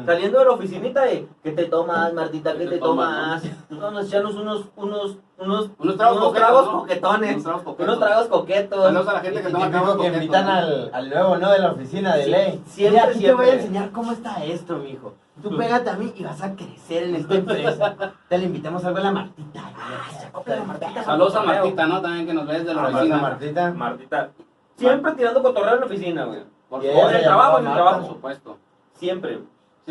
Saliendo 0.05 0.37
de 0.39 0.45
la 0.45 0.51
oficinita 0.51 1.01
de 1.05 1.27
¿qué 1.43 1.51
te 1.53 1.65
tomas, 1.65 2.13
Martita? 2.13 2.51
¿Qué 2.53 2.59
¿Qué 2.59 2.65
te 2.65 2.71
te 2.75 2.77
tomas? 2.79 3.41
Vamos 3.71 4.03
a 4.03 4.07
echarnos 4.07 4.35
unos, 4.35 4.65
unos, 4.75 5.17
unos, 5.39 5.69
Unos 5.79 5.97
tragos 5.97 6.19
coquetos, 6.19 6.33
tragos 6.47 6.65
¿no? 6.67 6.79
coquetones. 6.81 7.31
Unos 7.31 7.43
tragos 7.43 7.63
coquetos. 7.63 7.87
Unos 7.87 7.99
tragos 7.99 8.27
coquetos. 8.27 8.83
Saludos 8.83 9.07
a 9.07 9.13
la 9.13 9.19
gente 9.21 9.41
que 9.41 9.49
Y 9.49 9.51
toma 9.51 9.65
típico 9.65 9.79
tragos 9.81 9.91
que 9.91 9.97
coquetos, 9.97 10.17
invitan 10.23 10.45
¿no? 10.45 10.51
al, 10.51 10.89
al 10.93 11.09
nuevo, 11.09 11.37
¿no? 11.37 11.51
De 11.51 11.59
la 11.59 11.71
oficina 11.71 12.15
de 12.15 12.23
Sí, 12.25 12.29
ley. 12.29 12.63
siempre, 12.67 12.99
Mira, 13.01 13.11
aquí 13.11 13.19
te 13.25 13.33
voy 13.33 13.45
a 13.49 13.53
enseñar 13.55 13.91
cómo 13.91 14.11
está 14.11 14.43
esto, 14.43 14.77
mijo. 14.77 15.13
Tú 15.41 15.57
pégate 15.57 15.89
a 15.89 15.93
mí 15.93 16.13
y 16.15 16.23
vas 16.23 16.43
a 16.43 16.55
crecer 16.55 17.03
en 17.03 17.15
esta 17.15 17.33
empresa. 17.33 17.95
Te 18.29 18.37
le 18.37 18.45
invitamos 18.45 18.85
algo 18.85 18.99
a 18.99 19.01
la 19.01 19.11
Martita. 19.11 19.61
Saludos 21.03 21.35
a 21.35 21.41
Martita, 21.41 21.87
¿no? 21.87 22.01
También 22.01 22.27
que 22.27 22.33
nos 22.35 22.45
ves 22.45 22.65
de 22.65 22.73
la 22.75 22.81
Martita, 22.83 22.99
oficina. 22.99 23.17
Martita. 23.21 23.71
Martita. 23.71 24.29
Siempre 24.75 25.11
tirando 25.13 25.41
cotorreo 25.41 25.73
en 25.75 25.79
la 25.79 25.85
oficina, 25.87 26.25
güey. 26.25 26.43
Por 26.69 26.83
Y 26.83 26.87
en 26.87 26.93
supuesto, 26.93 27.17
el 27.17 27.23
trabajo, 27.23 27.57
en 27.59 27.65
el 27.65 27.69
llamaba 27.71 27.83
por 27.85 27.91
trabajo. 27.97 28.13
supuesto. 28.13 28.57
Siempre. 28.93 29.39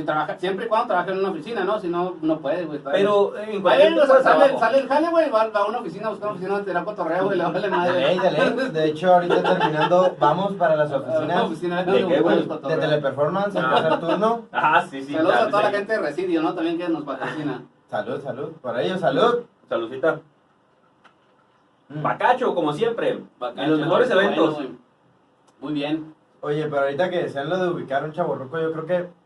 Si 0.00 0.07
trabaja, 0.07 0.38
siempre 0.38 0.64
y 0.64 0.69
cuando 0.69 0.87
trabaja 0.87 1.11
en 1.11 1.19
una 1.19 1.28
oficina, 1.28 1.62
¿no? 1.62 1.78
Si 1.78 1.87
no, 1.87 2.16
no 2.23 2.38
puedes, 2.38 2.66
güey. 2.66 2.80
Pero 2.83 3.37
eh, 3.37 3.50
en 3.50 3.61
cualquier 3.61 4.07
sale, 4.07 4.78
el 4.78 4.88
jale, 4.88 5.11
güey, 5.11 5.28
va, 5.28 5.47
va 5.49 5.61
a 5.61 5.66
una 5.66 5.80
oficina 5.80 6.07
a 6.07 6.11
buscar 6.11 6.28
una 6.28 6.33
oficina 6.37 6.54
donde 6.54 6.71
tirar 6.71 6.85
cotorreo, 6.87 7.25
güey, 7.26 7.37
le 7.37 7.45
vale 7.45 7.61
De 7.61 7.69
madre. 7.69 8.00
ley, 8.00 8.71
de 8.71 8.85
hecho, 8.87 9.12
ahorita 9.12 9.42
terminando, 9.42 10.16
vamos 10.19 10.54
para 10.54 10.75
las 10.75 10.90
oficinas 10.92 11.42
oficina 11.42 11.85
¿De 11.85 12.07
qué, 12.07 12.21
güey? 12.21 12.49
de 12.49 12.76
Teleperformance, 12.78 13.59
a 13.59 13.61
empezar 13.61 14.00
turno. 14.00 14.47
Ah, 14.52 14.87
sí, 14.90 15.02
sí. 15.02 15.12
Saludos 15.12 15.33
claro, 15.33 15.49
a 15.49 15.50
toda 15.50 15.62
sí. 15.66 15.73
la 15.73 15.78
gente 15.78 15.92
de 15.92 15.99
Residio, 15.99 16.42
¿no? 16.42 16.54
También 16.54 16.78
que 16.78 16.88
nos 16.88 17.04
patrocina. 17.04 17.62
Salud, 17.90 18.23
salud. 18.23 18.52
Por 18.62 18.80
ello, 18.80 18.97
salud. 18.97 19.40
Saludcita. 19.69 20.21
Mm. 21.90 22.02
Bacacho, 22.02 22.54
como 22.54 22.73
siempre. 22.73 23.21
Bacacho, 23.38 23.62
en 23.62 23.71
los 23.71 23.80
mejores 23.80 24.11
eventos. 24.11 24.59
Muy 25.61 25.75
bien. 25.75 26.14
Oye, 26.40 26.66
pero 26.69 26.83
ahorita 26.85 27.11
que 27.11 27.25
decían 27.25 27.50
lo 27.50 27.59
de 27.59 27.69
ubicar 27.69 28.02
un 28.02 28.12
chaborruco, 28.12 28.59
yo 28.59 28.73
creo 28.73 28.87
que 28.87 29.20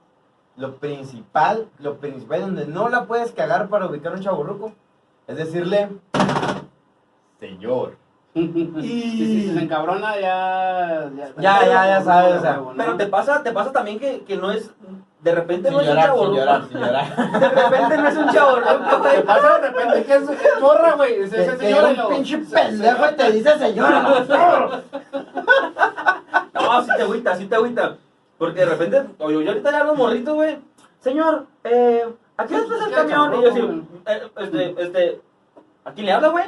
lo 0.57 0.77
principal, 0.77 1.69
lo 1.79 1.97
principal 1.99 2.41
donde 2.43 2.67
no 2.67 2.89
la 2.89 3.05
puedes 3.07 3.33
cagar 3.33 3.69
para 3.69 3.87
ubicar 3.87 4.13
un 4.15 4.21
chaborruco, 4.21 4.73
es 5.27 5.37
decirle, 5.37 5.89
señor. 7.41 7.97
Y 8.37 9.13
si 9.17 9.53
se 9.53 9.63
encabrona, 9.63 10.19
ya. 10.19 11.09
Ya, 11.39 11.65
ya, 11.65 11.87
ya 11.87 12.03
sabes, 12.03 12.39
o 12.39 12.41
sea, 12.41 12.55
¿no? 12.57 12.73
Pero 12.77 12.97
te 12.97 13.07
pasa, 13.07 13.43
te 13.45 13.53
pasa 13.53 13.71
también 13.71 14.01
que, 14.01 14.25
que 14.25 14.37
no 14.37 14.51
es. 14.51 14.73
de 15.23 15.33
repente 15.37 15.69
Sin 15.69 15.77
no 15.77 15.83
es 15.83 15.89
un 15.89 15.95
llorar, 15.95 16.05
sin 16.05 16.15
chaborruco. 16.15 16.39
llorar, 16.41 16.63
sin 16.69 16.79
llorar. 16.81 17.41
De 17.41 17.49
repente 17.49 17.97
no 17.99 18.09
es 18.09 18.17
un 18.17 18.29
¿Qué 18.29 18.41
güey. 18.99 19.25
pasa 19.25 19.59
de 19.59 19.69
repente? 19.69 20.05
¿Qué 20.05 20.15
es, 20.17 20.23
es 20.29 20.61
morra, 20.61 20.95
güey? 20.97 21.15
Es 21.23 21.31
Que, 21.31 21.57
que 21.59 21.71
y 21.71 21.75
un 21.75 22.09
pinche 22.09 22.39
pendejo 22.39 23.11
y 23.11 23.15
te 23.15 23.33
dice 23.33 23.59
señora. 23.59 24.03
No, 26.53 26.83
sí 26.83 26.89
te 26.97 27.03
agüita, 27.03 27.37
sí 27.37 27.47
te 27.47 27.55
agüita. 27.55 27.97
Porque 28.39 28.61
de 28.61 28.67
repente, 28.67 29.03
oye, 29.19 29.45
yo 29.45 29.51
ahorita 29.51 29.71
ya 29.71 29.85
los 29.85 29.97
morritos, 29.97 30.35
güey. 30.35 30.59
Señor, 31.01 31.47
eh, 31.65 32.05
aquí 32.37 32.55
está 32.55 32.75
el 32.77 32.85
¿Qué 32.91 32.95
camión. 32.95 33.35
Y 33.35 33.43
yo 33.43 33.51
así, 33.51 33.61
eh, 34.07 34.23
este, 34.39 34.83
este, 34.83 35.21
¿a 35.85 35.93
quién 35.93 36.07
le 36.07 36.13
habla, 36.13 36.29
güey? 36.29 36.45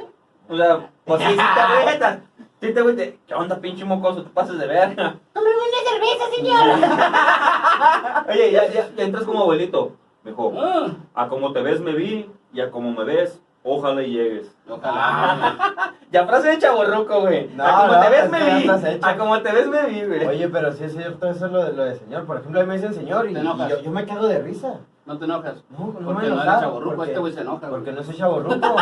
O 0.49 0.57
sea, 0.57 0.91
pues 1.05 1.23
sí, 1.23 1.29
sí 1.31 1.37
te 1.37 1.61
agüitas. 1.81 2.19
Sí 2.61 2.73
te. 2.73 3.19
¿Qué 3.27 3.35
onda, 3.35 3.61
pinche 3.61 3.85
mocoso? 3.85 4.23
Te 4.23 4.31
pases 4.31 4.59
de 4.59 4.67
verga. 4.67 5.17
Oye, 8.29 8.53
ya, 8.53 8.67
ya, 8.73 8.91
ya 8.97 9.05
entras 9.05 9.25
como 9.25 9.43
abuelito. 9.43 9.93
Mejor, 10.25 10.55
Ah, 10.57 10.89
a 11.15 11.29
como 11.29 11.53
te 11.53 11.63
ves 11.63 11.81
me 11.81 11.93
vi 11.93 12.29
y 12.53 12.61
a 12.61 12.71
como 12.71 12.91
me 12.93 13.05
ves, 13.05 13.41
ojalá 13.67 14.03
y 14.03 14.13
llegues. 14.13 14.57
Ojalá. 14.69 15.95
Ya 16.13 16.25
frase 16.25 16.51
de 16.51 16.59
chaborruco, 16.59 17.21
güey. 17.21 17.49
No, 17.49 17.65
a 17.65 17.81
como 17.81 17.93
no, 17.93 18.01
te 18.01 18.09
ves 18.11 18.25
es 18.25 18.31
me 18.31 18.39
vi. 18.39 18.61
estás 18.61 18.85
hecho. 18.85 19.07
A 19.07 19.17
como 19.17 19.43
te 19.43 19.53
ves 19.53 19.67
me 19.67 19.87
vi, 19.87 20.05
güey. 20.05 20.25
Oye, 20.25 20.49
pero 20.49 20.73
sí 20.73 20.85
es 20.85 20.93
cierto 20.93 21.29
eso 21.29 21.47
es 21.47 21.53
lo 21.53 21.65
de, 21.65 21.73
lo 21.73 21.85
de 21.85 21.97
señor. 21.97 22.25
Por 22.25 22.37
ejemplo, 22.39 22.61
a 22.61 22.63
mí 22.63 22.69
me 22.69 22.75
dicen 22.77 22.95
señor 22.95 23.29
y, 23.29 23.35
yo, 23.35 23.83
yo 23.83 23.91
me 23.91 24.07
cago 24.07 24.29
de 24.29 24.39
risa. 24.39 24.79
No 25.05 25.19
te 25.19 25.25
enojas. 25.25 25.65
No, 25.69 25.79
no 25.79 25.87
me 25.87 25.93
Porque 25.93 26.13
no 26.13 26.35
enojar, 26.35 26.49
eres 26.49 26.61
chaborruco, 26.61 27.05
este 27.05 27.19
güey 27.19 27.33
se 27.33 27.41
enoja, 27.41 27.69
güey. 27.69 27.81
Porque 27.81 27.93
no 27.93 28.05
soy 28.05 28.15
chaborruco. 28.15 28.77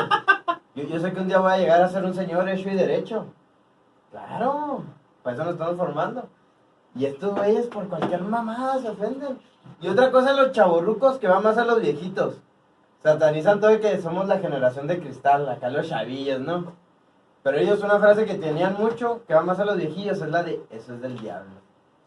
yo, 0.75 0.83
yo 0.85 1.01
sé 1.01 1.13
que 1.13 1.21
un 1.21 1.29
día 1.29 1.39
voy 1.39 1.53
a 1.53 1.59
llegar 1.59 1.81
a 1.81 1.89
ser 1.89 2.05
un 2.05 2.15
señor 2.15 2.49
hecho 2.49 2.69
y 2.69 2.75
derecho. 2.75 3.27
Claro, 4.11 4.85
para 5.23 5.35
eso 5.35 5.45
nos 5.45 5.55
estamos 5.55 5.77
formando. 5.77 6.29
Y 6.95 7.07
estos 7.07 7.35
güeyes 7.35 7.67
por 7.67 7.89
cualquier 7.89 8.23
mamada 8.23 8.79
se 8.79 8.91
ofenden. 8.91 9.39
Y 9.81 9.89
otra 9.89 10.11
cosa, 10.11 10.35
los 10.35 10.53
chaborrucos 10.53 11.19
que 11.19 11.27
van 11.27 11.43
más 11.43 11.59
a 11.59 11.65
los 11.65 11.81
viejitos. 11.81 12.37
Satanizan 13.05 13.61
todo 13.61 13.75
y 13.75 13.81
que 13.81 14.01
somos 14.01 14.27
la 14.29 14.39
generación 14.39 14.87
de 14.87 14.99
cristal, 14.99 15.47
acá 15.47 15.69
los 15.69 15.87
chavillos, 15.87 16.41
¿no? 16.41 16.73
Pero 17.43 17.59
ellos 17.59 17.83
una 17.83 17.99
frase 17.99 18.25
que 18.25 18.35
tenían 18.35 18.77
mucho, 18.79 19.21
que 19.29 19.35
va 19.35 19.43
más 19.43 19.61
a 19.61 19.67
los 19.67 19.77
viejillos, 19.77 20.23
es 20.23 20.31
la 20.31 20.43
de, 20.43 20.63
eso 20.71 20.95
es 20.95 21.03
del 21.03 21.19
diablo. 21.19 21.51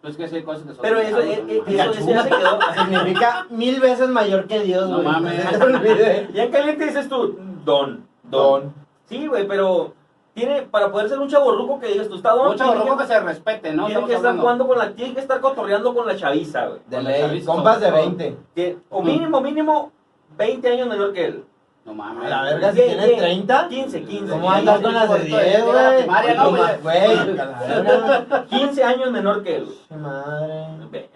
Pues 0.02 0.18
que 0.18 0.28
sí 0.28 0.38
hay 0.38 0.44
cosas 0.44 0.64
que 0.64 0.70
son. 0.74 0.82
Pero 0.82 1.00
eso, 1.00 1.20
eh, 1.20 1.46
eh, 1.48 1.64
eso, 1.68 1.92
eso 1.92 2.10
ya 2.10 2.24
se 2.24 2.30
quedó. 2.30 2.60
Significa 2.76 3.46
mil 3.52 3.80
veces 3.80 4.10
mayor 4.10 4.48
que 4.48 4.62
Dios, 4.62 4.90
No 4.90 4.96
güey. 5.04 5.08
mames. 5.08 5.46
No 5.60 5.66
olvide. 5.66 6.30
Ya 6.34 6.44
en 6.46 6.52
caliente 6.52 6.86
dices 6.86 7.08
tú, 7.08 7.38
don, 7.64 8.08
don. 8.24 8.32
Don. 8.32 8.74
Sí, 9.06 9.28
güey, 9.28 9.48
pero 9.48 9.94
tiene, 10.34 10.64
para 10.64 10.92
poder 10.92 11.10
ser 11.10 11.20
un 11.20 11.28
chaborruco 11.30 11.80
que 11.80 11.90
digas 11.90 12.08
tú, 12.10 12.16
está 12.16 12.32
don, 12.34 12.56
tiene 12.56 12.72
chaborruco 12.72 12.98
que, 12.98 13.06
se 13.06 13.20
respete, 13.20 13.72
¿no? 13.74 13.86
tiene 13.86 14.02
que 14.06 14.14
estar 14.14 14.32
hablando. 14.32 14.42
jugando 14.42 14.68
con 14.68 14.78
la, 14.80 14.92
tiene 14.94 15.14
que 15.14 15.20
estar 15.20 15.40
cotorreando 15.42 15.94
con 15.94 16.08
la 16.08 16.16
chaviza, 16.16 16.66
güey. 16.68 16.80
De 16.88 17.02
ley, 17.04 17.22
chaviza 17.22 17.52
compas 17.52 17.80
de 17.80 17.88
sobre 17.90 18.02
todo. 18.02 18.16
20. 18.18 18.38
Que- 18.56 18.78
O 18.90 19.04
mínimo, 19.04 19.42
mínimo, 19.42 19.92
20 20.36 20.68
años 20.70 20.88
menor 20.88 21.14
que 21.14 21.26
él. 21.26 21.46
No 21.86 21.94
mames. 21.94 22.26
A 22.26 22.30
la 22.30 22.42
verga, 22.44 22.72
si 22.74 22.82
bien. 22.82 22.98
30. 23.18 23.68
15, 23.70 24.04
15. 24.04 24.32
¿Cómo 24.34 24.52
andas 24.52 24.82
con 24.82 24.94
las 24.94 25.10
de 25.10 25.20
10, 25.20 25.42
De 25.42 25.60
la 25.60 25.64
güey? 25.90 25.98
primaria, 26.00 26.34
¿no, 26.34 26.50
güey? 26.50 26.62
Güey, 26.82 27.18
a 27.40 27.46
la 27.46 27.60
verga. 27.60 28.46
15 28.50 28.84
años 28.84 29.12
menor 29.12 29.44
que 29.44 29.56
él. 29.58 29.70
madre. 29.92 31.10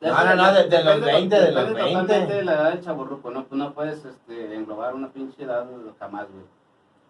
No, 0.00 0.24
no, 0.24 0.34
no, 0.36 0.52
de- 0.52 0.68
de 0.68 0.84
los 0.84 0.94
depende- 1.00 1.12
20, 1.12 1.40
de 1.40 1.50
los 1.52 1.68
depende 1.68 1.82
20. 1.82 2.00
totalmente 2.00 2.34
de 2.34 2.44
la 2.44 2.52
edad 2.52 2.70
del 2.70 2.84
chaborruco, 2.84 3.30
¿no? 3.32 3.44
Tú 3.46 3.56
no 3.56 3.72
puedes 3.74 4.04
este, 4.04 4.54
englobar 4.54 4.94
una 4.94 5.08
pinche 5.08 5.42
edad 5.42 5.64
jamás, 5.98 6.26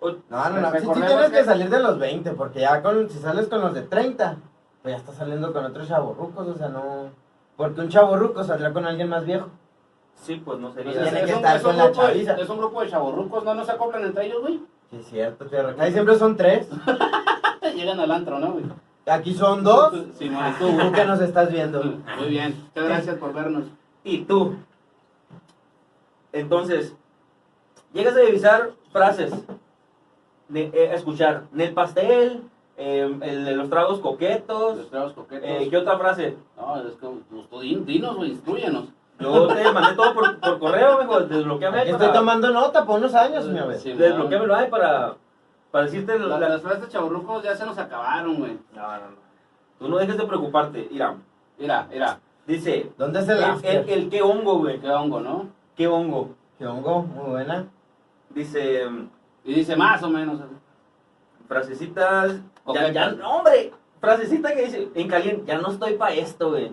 güey. 0.01 0.17
No, 0.31 0.49
no, 0.51 0.61
no. 0.61 0.71
Sí, 0.73 0.79
sí 0.95 1.01
tienes 1.07 1.31
que 1.31 1.45
salir 1.45 1.69
de 1.69 1.81
los 1.81 1.99
20, 1.99 2.31
porque 2.33 2.61
ya 2.61 2.81
con, 2.81 3.11
si 3.11 3.19
sales 3.19 3.49
con 3.49 3.61
los 3.61 3.75
de 3.75 3.83
30, 3.83 4.37
pues 4.81 4.95
ya 4.95 4.99
estás 4.99 5.17
saliendo 5.17 5.53
con 5.53 5.67
otros 5.67 5.87
chaborrucos, 5.87 6.49
o 6.49 6.55
sea, 6.55 6.69
no. 6.69 7.11
Porque 7.59 7.81
un 7.83 7.91
chaborruco 7.91 8.43
saldrá 8.45 8.73
con 8.73 8.87
alguien 8.87 9.11
más 9.11 9.27
viejo. 9.27 9.49
Sí, 10.23 10.43
pues 10.45 10.59
no 10.59 10.73
sería. 10.73 10.93
Tiene 10.93 11.07
es, 11.07 11.13
que 11.13 11.31
es 11.31 11.37
un, 11.37 11.37
estar 11.37 11.57
es 11.57 11.65
un 11.65 11.69
con 11.71 11.77
la 11.77 11.85
grupo 11.87 12.03
de, 12.03 12.09
chaviza. 12.09 12.35
es 12.37 12.49
un 12.49 12.59
grupo 12.59 12.81
de 12.83 12.91
chaborrucos, 12.91 13.45
¿no? 13.45 13.55
No 13.55 13.65
se 13.65 13.73
acoplan 13.73 14.05
entre 14.05 14.27
ellos, 14.27 14.41
güey. 14.41 14.61
Sí, 14.91 14.97
es 14.97 15.07
cierto, 15.07 15.47
tierra. 15.47 15.75
Ahí 15.79 15.93
siempre 15.93 16.19
son 16.19 16.37
tres. 16.37 16.69
Llegan 17.75 18.01
al 18.01 18.11
antro, 18.11 18.39
¿no, 18.39 18.53
güey? 18.53 18.65
Aquí 19.07 19.35
son 19.35 19.65
dos. 19.65 19.95
Sí, 20.19 20.29
no, 20.29 20.39
Tú, 20.59 20.77
tú 20.77 20.93
que 20.93 21.05
nos 21.05 21.21
estás 21.21 21.51
viendo. 21.51 21.83
Muy 22.19 22.29
bien. 22.29 22.55
Muchas 22.75 22.89
gracias 22.89 23.17
por 23.17 23.33
vernos. 23.33 23.65
Y 24.05 24.19
tú. 24.25 24.57
Entonces, 26.33 26.95
llegas 27.93 28.17
a 28.17 28.21
divisar 28.21 28.71
frases. 28.93 29.33
De, 30.49 30.71
eh, 30.73 30.91
a 30.91 30.95
escuchar, 30.95 31.45
Nel 31.53 31.75
pastel, 31.75 32.43
eh, 32.79 33.19
el 33.21 33.45
de 33.45 33.55
los 33.55 33.69
tragos 33.69 33.99
coquetos. 34.01 34.79
Los 34.79 34.91
tragos 34.91 35.13
coquetos. 35.13 35.49
Eh, 35.49 35.69
¿Qué 35.69 35.77
otra 35.77 35.99
frase? 35.99 36.37
No, 36.57 36.81
es 36.81 36.95
que 36.95 37.07
pues, 37.07 37.49
tú 37.51 37.61
dinos, 37.61 38.17
güey, 38.17 38.31
instruyenos. 38.31 38.87
Yo 39.21 39.47
te 39.49 39.73
mandé 39.73 39.95
todo 39.97 40.15
por, 40.15 40.39
por 40.39 40.59
correo, 40.59 40.99
mejor 40.99 41.27
desbloqueame 41.29 41.83
estoy 41.83 41.99
para, 41.99 42.13
tomando 42.13 42.51
nota 42.51 42.85
por 42.87 42.99
unos 42.99 43.15
años, 43.15 43.47
mi 43.49 43.59
ave. 43.59 43.79
Sí, 43.79 43.93
desbloquéamelo 43.93 44.55
ahí 44.55 44.69
para, 44.71 45.15
para 45.71 45.85
decirte 45.87 46.19
la, 46.19 46.27
La- 46.27 46.39
la- 46.39 46.49
Las 46.51 46.63
frases 46.63 46.83
de 46.83 46.89
chaborrucos 46.89 47.43
ya 47.43 47.57
se 47.57 47.67
nos 47.67 47.77
acabaron, 47.79 48.37
güey. 48.37 48.59
No, 48.75 48.83
no, 48.83 48.97
no. 48.97 49.29
Tú 49.79 49.89
no 49.89 49.97
dejes 49.99 50.17
de 50.17 50.25
preocuparte. 50.25 50.89
Mira, 50.91 51.17
Mira, 51.59 51.87
mira, 51.91 52.19
dice, 52.47 52.93
¿Dónde 52.97 53.19
es 53.21 53.29
el, 53.29 53.39
el 53.39 53.43
el, 53.45 53.51
after? 53.51 53.91
el 53.91 54.09
qué 54.09 54.23
hongo, 54.23 54.59
güey. 54.59 54.79
qué 54.81 54.89
hongo, 54.91 55.19
¿no? 55.21 55.49
¿Qué 55.77 55.89
hongo? 55.89 56.31
¿Qué 56.57 56.67
hongo? 56.67 57.03
Muy 57.03 57.31
buena. 57.31 57.67
Dice, 58.31 58.87
Y 59.45 59.55
dice 59.55 59.75
más 59.75 60.01
o 60.05 60.09
menos. 60.09 60.39
frasecitas. 61.49 62.35
Ya, 62.37 62.43
Coquetas. 62.65 62.93
ya, 62.93 63.11
no, 63.13 63.37
hombre. 63.39 63.73
Frasecita 64.01 64.55
que 64.55 64.63
dice, 64.67 64.89
en 64.95 65.09
caliente, 65.09 65.43
ya 65.47 65.59
no 65.59 65.71
estoy 65.71 65.95
para 65.95 66.15
esto, 66.15 66.51
güey. 66.51 66.73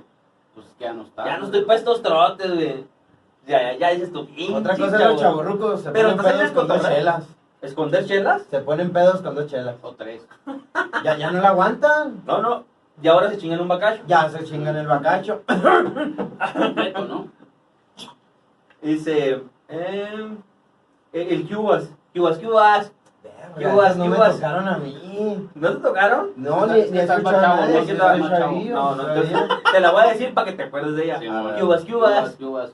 Pues 0.56 0.66
ya 0.80 0.94
no 0.94 1.04
está. 1.04 1.26
Ya 1.26 1.38
no 1.38 1.46
estoy 1.46 1.62
para 1.64 1.78
estos 1.78 2.02
trotes, 2.02 2.54
güey. 2.54 2.86
Ya, 3.46 3.74
ya, 3.74 3.78
ya 3.78 3.90
dices 3.92 4.12
tú. 4.12 4.28
Otra 4.54 4.76
cosa 4.76 4.96
es 4.98 5.12
los 5.12 5.22
chaborrucos. 5.22 5.82
Se 5.82 5.92
Pero 5.92 6.16
ponen 6.16 6.26
pedos 6.26 6.52
con 6.52 6.68
dos 6.68 6.82
chelas. 6.82 7.26
¿Esconder 7.62 8.06
chelas? 8.06 8.44
Se 8.50 8.60
ponen 8.60 8.92
pedos 8.92 9.22
con 9.22 9.36
dos 9.36 9.48
chelas. 9.48 9.76
O 9.82 9.92
tres. 9.94 10.26
Ya, 11.04 11.18
ya 11.18 11.30
no 11.30 11.42
la 11.42 11.50
aguantan. 11.50 12.24
No, 12.26 12.42
no. 12.42 12.64
Y 13.02 13.08
ahora 13.08 13.30
se 13.30 13.38
chingan 13.38 13.60
un 13.60 13.68
bacacho. 13.68 14.04
Ya 14.08 14.30
se 14.30 14.44
chingan 14.44 14.76
el 14.76 14.88
bacacho. 14.88 15.44
Completo, 16.58 17.06
¿no? 17.06 17.28
Dice, 18.82 19.44
eh, 19.68 20.30
el, 21.12 21.28
el 21.30 21.48
cubas. 21.48 21.90
Cubas, 22.14 22.40
cubas. 22.40 22.92
¿Qué 23.58 23.68
uvas, 23.68 23.96
no 23.96 24.04
qué 24.04 24.10
me 24.10 24.18
uvas? 24.18 24.36
tocaron 24.36 24.68
a 24.68 24.78
mí. 24.78 25.50
¿No 25.56 25.70
te 25.72 25.80
tocaron? 25.80 26.30
No, 26.36 26.66
Es 26.66 26.72
ni, 26.72 26.84
que 26.84 26.92
ni 26.92 26.98
estás 27.00 27.24
nada 27.24 27.68
¿no? 27.68 27.72
No, 27.72 28.96
no, 28.96 29.02
todavía. 29.04 29.22
entonces 29.22 29.40
te 29.72 29.80
la 29.80 29.92
voy 29.92 30.02
a 30.04 30.08
decir 30.08 30.34
para 30.34 30.52
que 30.52 30.58
te 30.58 30.64
acuerdes 30.64 30.96
de 30.96 31.04
ella. 31.06 31.20
Sí, 31.20 31.30
no, 31.30 31.56
Cubas, 31.60 31.86
cubas. 31.86 32.32
cubas. 32.36 32.74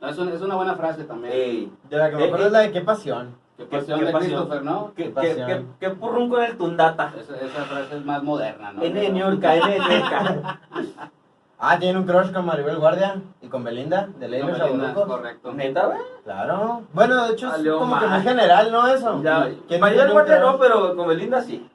No, 0.00 0.08
es, 0.08 0.16
una, 0.18 0.32
es 0.34 0.40
una 0.40 0.54
buena 0.54 0.74
frase 0.76 1.04
también. 1.04 1.32
Ey, 1.34 1.72
De 1.90 1.96
la 1.98 2.08
que 2.10 2.16
me 2.16 2.22
Eh, 2.22 2.26
acuerdo 2.26 2.44
eh. 2.44 2.46
es 2.46 2.52
la 2.52 2.58
de 2.60 2.72
qué 2.72 2.80
pasión. 2.82 3.34
Qué 3.58 3.66
qué- 3.66 3.76
pasión 3.78 3.98
qué 3.98 4.06
de 4.06 4.12
pasión. 4.12 4.30
Christopher, 4.32 4.64
¿no? 4.64 4.92
qué, 4.96 5.04
qué, 5.04 5.10
pasión. 5.10 5.46
qué, 5.46 5.64
qué 5.88 5.90
purrún 5.94 6.30
con 6.30 6.42
el 6.42 6.56
tundata. 6.56 7.12
Esa, 7.18 7.36
esa 7.36 7.64
frase 7.64 7.96
es 7.96 8.04
más 8.06 8.22
moderna, 8.22 8.72
¿no? 8.72 8.82
N 8.82 8.98
de 9.00 9.10
Niurka, 9.10 9.56
N 9.56 9.70
de 9.72 9.78
Niurka. 9.78 10.60
Ah, 11.62 11.78
tiene 11.78 11.98
un 11.98 12.06
crush 12.06 12.32
con 12.32 12.46
Maribel 12.46 12.78
Guardia 12.78 13.20
y 13.42 13.48
con 13.48 13.62
Belinda, 13.62 14.08
de 14.18 14.28
Ley 14.28 14.42
No, 14.42 14.48
los. 14.48 15.06
Correcto. 15.06 15.52
¿Neta, 15.52 15.86
güey? 15.86 15.98
Claro. 16.24 16.82
Bueno, 16.94 17.26
de 17.26 17.32
hecho 17.34 17.54
es 17.54 17.68
como 17.68 17.98
que 17.98 18.06
muy 18.06 18.20
general, 18.22 18.72
¿no? 18.72 18.88
Eso. 18.88 19.22
Ya, 19.22 19.50
¿Quién 19.68 19.80
María 19.80 19.96
tiene 19.96 19.98
del 19.98 20.06
un 20.08 20.12
Guardia 20.14 20.38
no, 20.38 20.58
pero 20.58 20.96
con 20.96 21.06
Belinda 21.08 21.42
sí. 21.42 21.70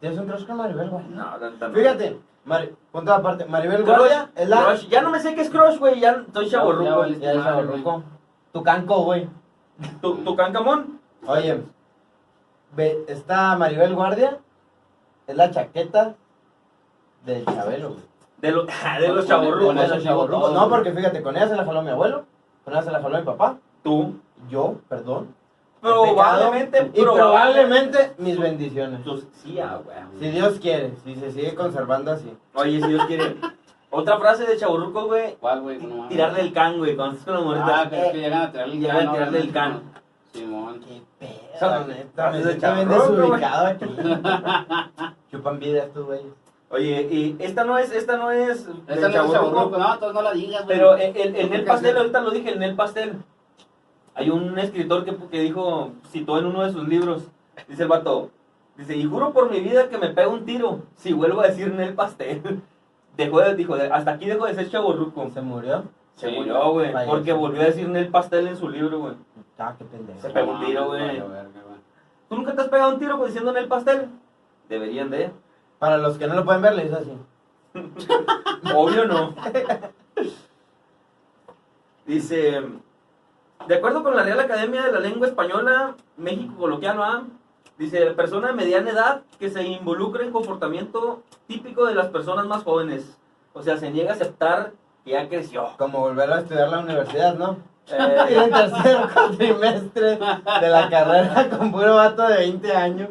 ¿Tienes 0.00 0.18
un 0.18 0.26
crush 0.26 0.44
con 0.44 0.56
Maribel 0.56 0.90
Guardia? 0.90 1.16
No, 1.16 1.38
no. 1.38 1.72
Fíjate, 1.72 2.18
Mari- 2.44 2.74
punto 2.90 3.14
aparte, 3.14 3.44
Maribel 3.44 3.84
Crush, 3.84 3.96
Guardia 3.96 4.30
es 4.34 4.48
la... 4.48 4.64
crush. 4.64 4.88
Ya 4.88 5.02
no 5.02 5.10
me 5.10 5.20
sé 5.20 5.36
qué 5.36 5.42
es 5.42 5.50
crush, 5.50 5.78
güey. 5.78 6.00
Ya 6.00 6.10
estoy 6.26 6.46
Ya 6.46 6.58
chaborruco. 6.58 7.06
Ya 7.06 7.30
es 7.30 7.38
Madre, 7.38 7.42
chavorruco. 7.44 8.02
Tu 8.52 8.62
canco, 8.64 9.04
güey. 9.04 9.28
¿Tu, 10.00 10.16
tu 10.16 10.34
cancamón? 10.34 11.00
Oye, 11.26 11.62
ve, 12.74 13.04
esta 13.06 13.54
Maribel 13.56 13.94
Guardia 13.94 14.38
es 15.28 15.36
la 15.36 15.52
chaqueta 15.52 16.16
del 17.24 17.44
Chabelo, 17.44 17.90
güey. 17.90 18.11
De, 18.42 18.50
lo- 18.50 18.64
de 19.00 19.08
los 19.08 19.24
con 19.24 19.76
De 19.76 19.88
los 19.88 20.02
chavorrucos. 20.04 20.52
No, 20.52 20.68
porque 20.68 20.92
fíjate, 20.92 21.22
con 21.22 21.36
ella 21.36 21.48
se 21.48 21.56
la 21.56 21.64
jaló 21.64 21.80
mi 21.82 21.90
abuelo, 21.90 22.24
con 22.64 22.74
ella 22.74 22.82
se 22.82 22.90
la 22.92 23.00
jaló 23.00 23.16
mi 23.18 23.24
papá, 23.24 23.56
Tú. 23.82 24.16
yo, 24.50 24.74
perdón. 24.88 25.34
Probablemente, 25.80 26.90
y 26.94 27.00
probablemente 27.02 28.12
mis 28.18 28.38
bendiciones. 28.38 29.02
Tus- 29.02 29.26
sí, 29.42 29.58
ah, 29.58 29.80
güey. 29.84 29.96
Si 30.20 30.28
Dios 30.30 30.58
quiere, 30.60 30.92
si 31.04 31.16
se 31.16 31.32
sigue 31.32 31.54
conservando 31.56 32.12
así. 32.12 32.36
Oye, 32.54 32.80
si 32.80 32.86
Dios 32.88 33.04
quiere. 33.06 33.36
Otra 33.90 34.18
frase 34.18 34.44
de 34.46 34.56
chaburrucos, 34.56 35.06
güey. 35.06 35.34
¿Cuál, 35.40 35.60
güey? 35.62 35.78
No. 35.78 36.06
Tirarle 36.08 36.40
el 36.40 36.52
can, 36.52 36.78
güey. 36.78 36.94
Cuando 36.96 37.16
estás 37.16 37.26
con 37.26 37.34
los 37.34 37.44
morritos. 37.44 37.70
Ah, 37.72 37.90
que 37.90 38.06
es 38.06 38.12
que 38.12 38.18
llegan 38.18 38.42
a 38.42 38.52
tirarle 38.52 38.74
el 38.74 38.80
llegan 38.80 38.96
can. 38.98 39.08
a 39.08 39.12
tirarle 39.12 39.38
el 39.40 39.52
can. 39.52 39.82
Simón. 40.32 40.80
Qué 40.80 41.02
Son- 41.60 41.84
pedo, 41.84 41.86
neta, 41.88 42.30
me 42.30 42.74
bien 42.74 42.88
desubicado 42.88 43.66
aquí. 43.66 43.84
Chupan 45.30 45.58
vida 45.58 45.82
estos 45.84 46.06
güeyes. 46.06 46.32
Oye, 46.72 47.02
y 47.10 47.36
esta 47.38 47.64
no 47.64 47.76
es, 47.78 47.92
esta 47.92 48.16
no 48.16 48.30
es. 48.30 48.66
Esta 48.88 49.08
no 49.08 49.24
es 49.24 49.32
chaborruco, 49.32 49.76
no, 49.78 49.92
entonces 49.94 50.14
no 50.14 50.22
la 50.22 50.32
digas, 50.32 50.64
güey. 50.64 50.76
Pero 50.78 50.96
el, 50.96 51.16
el, 51.16 51.16
el 51.16 51.32
Nel 51.34 51.48
Porque 51.50 51.64
Pastel, 51.64 51.96
ahorita 51.98 52.20
lo 52.20 52.30
dije, 52.30 52.48
el 52.50 52.58
Nel 52.58 52.74
Pastel. 52.74 53.16
Hay 54.14 54.30
un 54.30 54.58
escritor 54.58 55.04
que, 55.04 55.14
que 55.28 55.40
dijo, 55.40 55.92
citó 56.10 56.38
en 56.38 56.46
uno 56.46 56.62
de 56.64 56.72
sus 56.72 56.88
libros, 56.88 57.28
dice 57.68 57.82
el 57.82 57.88
vato, 57.88 58.30
dice, 58.76 58.96
y 58.96 59.04
juro 59.04 59.32
por 59.32 59.50
mi 59.50 59.60
vida 59.60 59.88
que 59.88 59.98
me 59.98 60.08
pega 60.08 60.28
un 60.28 60.44
tiro 60.44 60.80
si 60.96 61.12
vuelvo 61.12 61.40
a 61.42 61.48
decir 61.48 61.72
Nel 61.74 61.94
Pastel. 61.94 62.62
Dejó 63.16 63.40
de, 63.40 63.54
dijo, 63.54 63.76
de- 63.76 63.88
hasta 63.92 64.12
aquí 64.12 64.24
dejo 64.26 64.46
de 64.46 64.54
ser 64.54 64.70
chaborruco. 64.70 65.28
Se 65.30 65.42
murió. 65.42 65.84
Se 66.14 66.30
Sí, 66.30 66.36
murió, 66.36 66.70
güey. 66.72 66.90
Porque 67.06 67.32
volvió 67.34 67.60
a 67.60 67.66
decir 67.66 67.86
Nel 67.88 68.08
Pastel 68.08 68.48
en 68.48 68.56
su 68.56 68.68
libro, 68.70 68.98
güey. 68.98 69.14
Ah, 69.58 69.74
qué 69.78 69.84
pendejo. 69.84 70.20
Se 70.20 70.30
pegó 70.30 70.52
un 70.52 70.64
tiro, 70.64 70.80
No, 70.82 70.88
güey. 70.88 71.20
¿Tú 72.28 72.36
nunca 72.36 72.54
te 72.54 72.62
has 72.62 72.68
pegado 72.68 72.94
un 72.94 72.98
tiro 72.98 73.18
pues, 73.18 73.28
diciendo 73.28 73.52
Nel 73.52 73.68
Pastel? 73.68 74.08
Deberían 74.70 75.10
de. 75.10 75.30
Para 75.82 75.98
los 75.98 76.16
que 76.16 76.28
no 76.28 76.36
lo 76.36 76.44
pueden 76.44 76.62
ver, 76.62 76.76
le 76.76 76.84
hizo 76.84 76.96
así. 76.96 77.10
Obvio 78.72 79.04
no. 79.04 79.34
Dice, 82.06 82.62
de 83.66 83.74
acuerdo 83.74 84.04
con 84.04 84.14
la 84.14 84.22
Real 84.22 84.38
Academia 84.38 84.84
de 84.84 84.92
la 84.92 85.00
Lengua 85.00 85.26
Española, 85.26 85.96
México 86.16 86.54
coloquial, 86.56 87.02
¿ah? 87.02 87.24
Dice, 87.78 88.12
persona 88.12 88.46
de 88.46 88.52
mediana 88.52 88.90
edad 88.90 89.22
que 89.40 89.50
se 89.50 89.64
involucra 89.64 90.22
en 90.22 90.30
comportamiento 90.30 91.24
típico 91.48 91.84
de 91.84 91.96
las 91.96 92.06
personas 92.10 92.46
más 92.46 92.62
jóvenes. 92.62 93.18
O 93.52 93.60
sea, 93.60 93.76
se 93.76 93.90
niega 93.90 94.12
a 94.12 94.14
aceptar 94.14 94.74
que 95.04 95.10
ya 95.10 95.28
creció. 95.28 95.66
Como 95.78 95.98
volver 95.98 96.32
a 96.32 96.38
estudiar 96.42 96.68
la 96.68 96.78
universidad, 96.78 97.34
¿no? 97.34 97.56
Eh, 97.88 98.26
en 98.44 98.50
tercer 98.52 98.98
trimestre 99.36 100.16
de 100.60 100.68
la 100.68 100.88
carrera 100.88 101.50
con 101.50 101.72
puro 101.72 101.96
vato 101.96 102.22
de 102.28 102.36
20 102.36 102.72
años. 102.72 103.08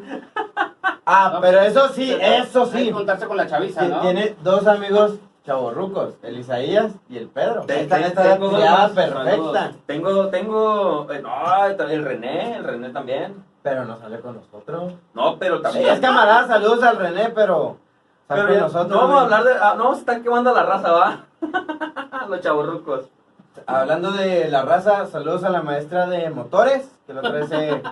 Ah, 1.13 1.30
No, 1.34 1.41
pero 1.41 1.58
pues, 1.60 1.72
eso 1.75 1.89
sí, 1.89 2.18
eso 2.20 2.63
Hay 2.63 2.72
que 2.72 2.77
sí. 2.86 2.91
contarse 2.91 3.27
con 3.27 3.38
la 3.38 3.48
chaviza, 3.48 3.84
¿no? 3.84 4.00
Tiene 4.01 4.36
dos 4.44 4.65
amigos 4.68 5.15
chavorrucos, 5.46 6.13
el 6.24 6.39
Isaías 6.39 6.94
y 7.10 7.18
el 7.18 7.27
Pedro. 7.27 7.65
Esta 7.68 8.00
esta 8.00 8.24
tengo 8.34 8.50
dos 8.50 8.91
perfecta. 8.91 9.72
tengo, 9.86 10.27
tengo, 10.27 11.08
eh, 11.12 11.22
no, 11.22 11.65
el 11.65 12.06
René, 12.06 12.58
el 12.58 12.63
René 12.63 12.89
también. 12.89 13.44
Pero 13.63 13.86
no 13.86 13.98
sale 14.00 14.20
con 14.22 14.36
nosotros. 14.38 14.94
No, 15.13 15.38
pero 15.38 15.58
Sí, 15.58 15.63
también. 15.63 15.89
es 15.89 16.00
camarada, 16.00 16.48
saludos 16.48 16.82
al 16.84 16.98
René, 16.98 17.30
pero. 17.30 17.77
sale 18.27 18.41
Pero 18.41 18.48
con 18.48 18.53
ya- 18.56 18.62
nosotros. 18.62 18.89
no 18.89 18.98
vamos 19.08 19.18
a 19.20 19.24
hablar 19.24 19.44
de, 19.44 19.51
ah, 19.62 19.75
no 19.77 19.91
a 19.91 19.96
estar 19.96 20.22
quemando 20.22 20.53
la 20.53 20.63
raza, 20.63 20.91
¿va? 20.91 21.20
Los 22.30 22.41
chavorrucos. 22.41 23.06
Hablando 23.68 24.12
de 24.12 24.50
la 24.50 24.62
raza, 24.63 25.06
saludos 25.08 25.44
a 25.44 25.50
la 25.50 25.62
maestra 25.62 26.08
de 26.08 26.30
motores, 26.30 26.89
que 27.06 27.13
la 27.13 27.20
otra 27.20 27.32
vez 27.32 27.50
se, 27.50 27.84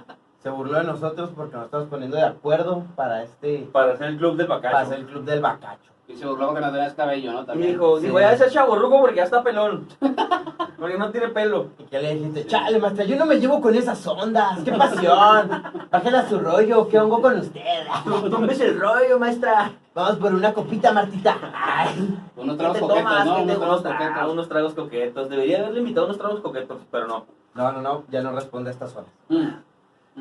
se 0.42 0.50
burló 0.50 0.78
de 0.80 0.84
nosotros 0.86 1.32
porque 1.36 1.56
nos 1.56 1.66
estamos 1.66 1.88
poniendo 1.88 2.18
de 2.18 2.24
acuerdo 2.24 2.84
para 2.96 3.24
este. 3.24 3.70
Para 3.72 3.94
hacer 3.94 4.08
el 4.10 4.18
club 4.18 4.36
del 4.38 4.48
bacacho. 4.48 4.72
Para 4.74 4.86
hacer 4.86 5.00
el 5.00 5.06
club 5.06 5.24
del 5.26 5.42
bacacho. 5.42 5.90
Y 6.08 6.16
se 6.16 6.26
burló 6.26 6.56
que 6.56 6.62
no 6.62 6.72
tenías 6.72 6.94
cabello, 6.96 7.32
¿no? 7.34 7.42
Y 7.44 7.46
También. 7.46 7.72
dijo, 7.74 8.00
Sí. 8.00 8.06
dijo, 8.08 8.20
ya 8.20 8.34
ese 8.34 8.50
chaborruco 8.50 9.00
porque 9.02 9.18
ya 9.18 9.24
está 9.26 9.44
pelón. 9.44 9.88
porque 10.80 10.98
no 10.98 11.12
tiene 11.12 11.28
pelo. 11.28 11.68
¿Y 11.78 11.84
qué 11.84 12.02
le 12.02 12.16
dijiste? 12.16 12.48
Chale, 12.48 12.80
maestra, 12.80 13.06
yo 13.06 13.16
no 13.16 13.26
me 13.28 13.40
llevo 13.40 13.62
con 13.62 13.76
esas 13.76 14.08
ondas. 14.08 14.60
¡Qué 14.66 14.72
pasión! 14.72 15.52
Bájela 15.92 16.28
su 16.28 16.40
rollo, 16.40 16.88
¿qué 16.88 16.98
hongo 17.00 17.22
con 17.22 17.38
usted? 17.38 17.62
Tómese 18.32 18.70
el 18.70 18.80
rollo, 18.80 19.20
maestra. 19.20 19.72
Vamos 19.94 20.16
por 20.18 20.34
una 20.34 20.52
copita, 20.54 20.92
Martita. 20.94 21.36
Ay. 21.54 22.18
Unos 22.38 22.56
¿Qué 22.56 22.60
tragos 22.60 22.80
coquetos, 22.80 23.04
tomas? 23.04 23.26
¿no? 23.26 23.36
¿Qué 23.36 23.40
te 23.40 23.44
Unos 23.44 23.58
tragos 23.60 23.76
gusta? 23.84 23.90
Ah, 23.92 23.98
coquetos. 24.10 24.32
unos 24.34 24.50
tragos 24.50 24.74
coquetos. 24.74 25.30
Debería 25.30 25.60
haberle 25.60 25.80
invitado 25.80 26.06
unos 26.08 26.18
tragos 26.18 26.40
coquetos, 26.40 26.78
pero 26.90 27.06
no. 27.08 27.26
No, 27.54 27.72
no, 27.72 27.82
no, 27.82 28.04
ya 28.10 28.22
no 28.22 28.32
responde 28.32 28.70
a 28.70 28.74
estas 28.74 28.96
horas. 28.96 29.10
Mm. 29.28 29.48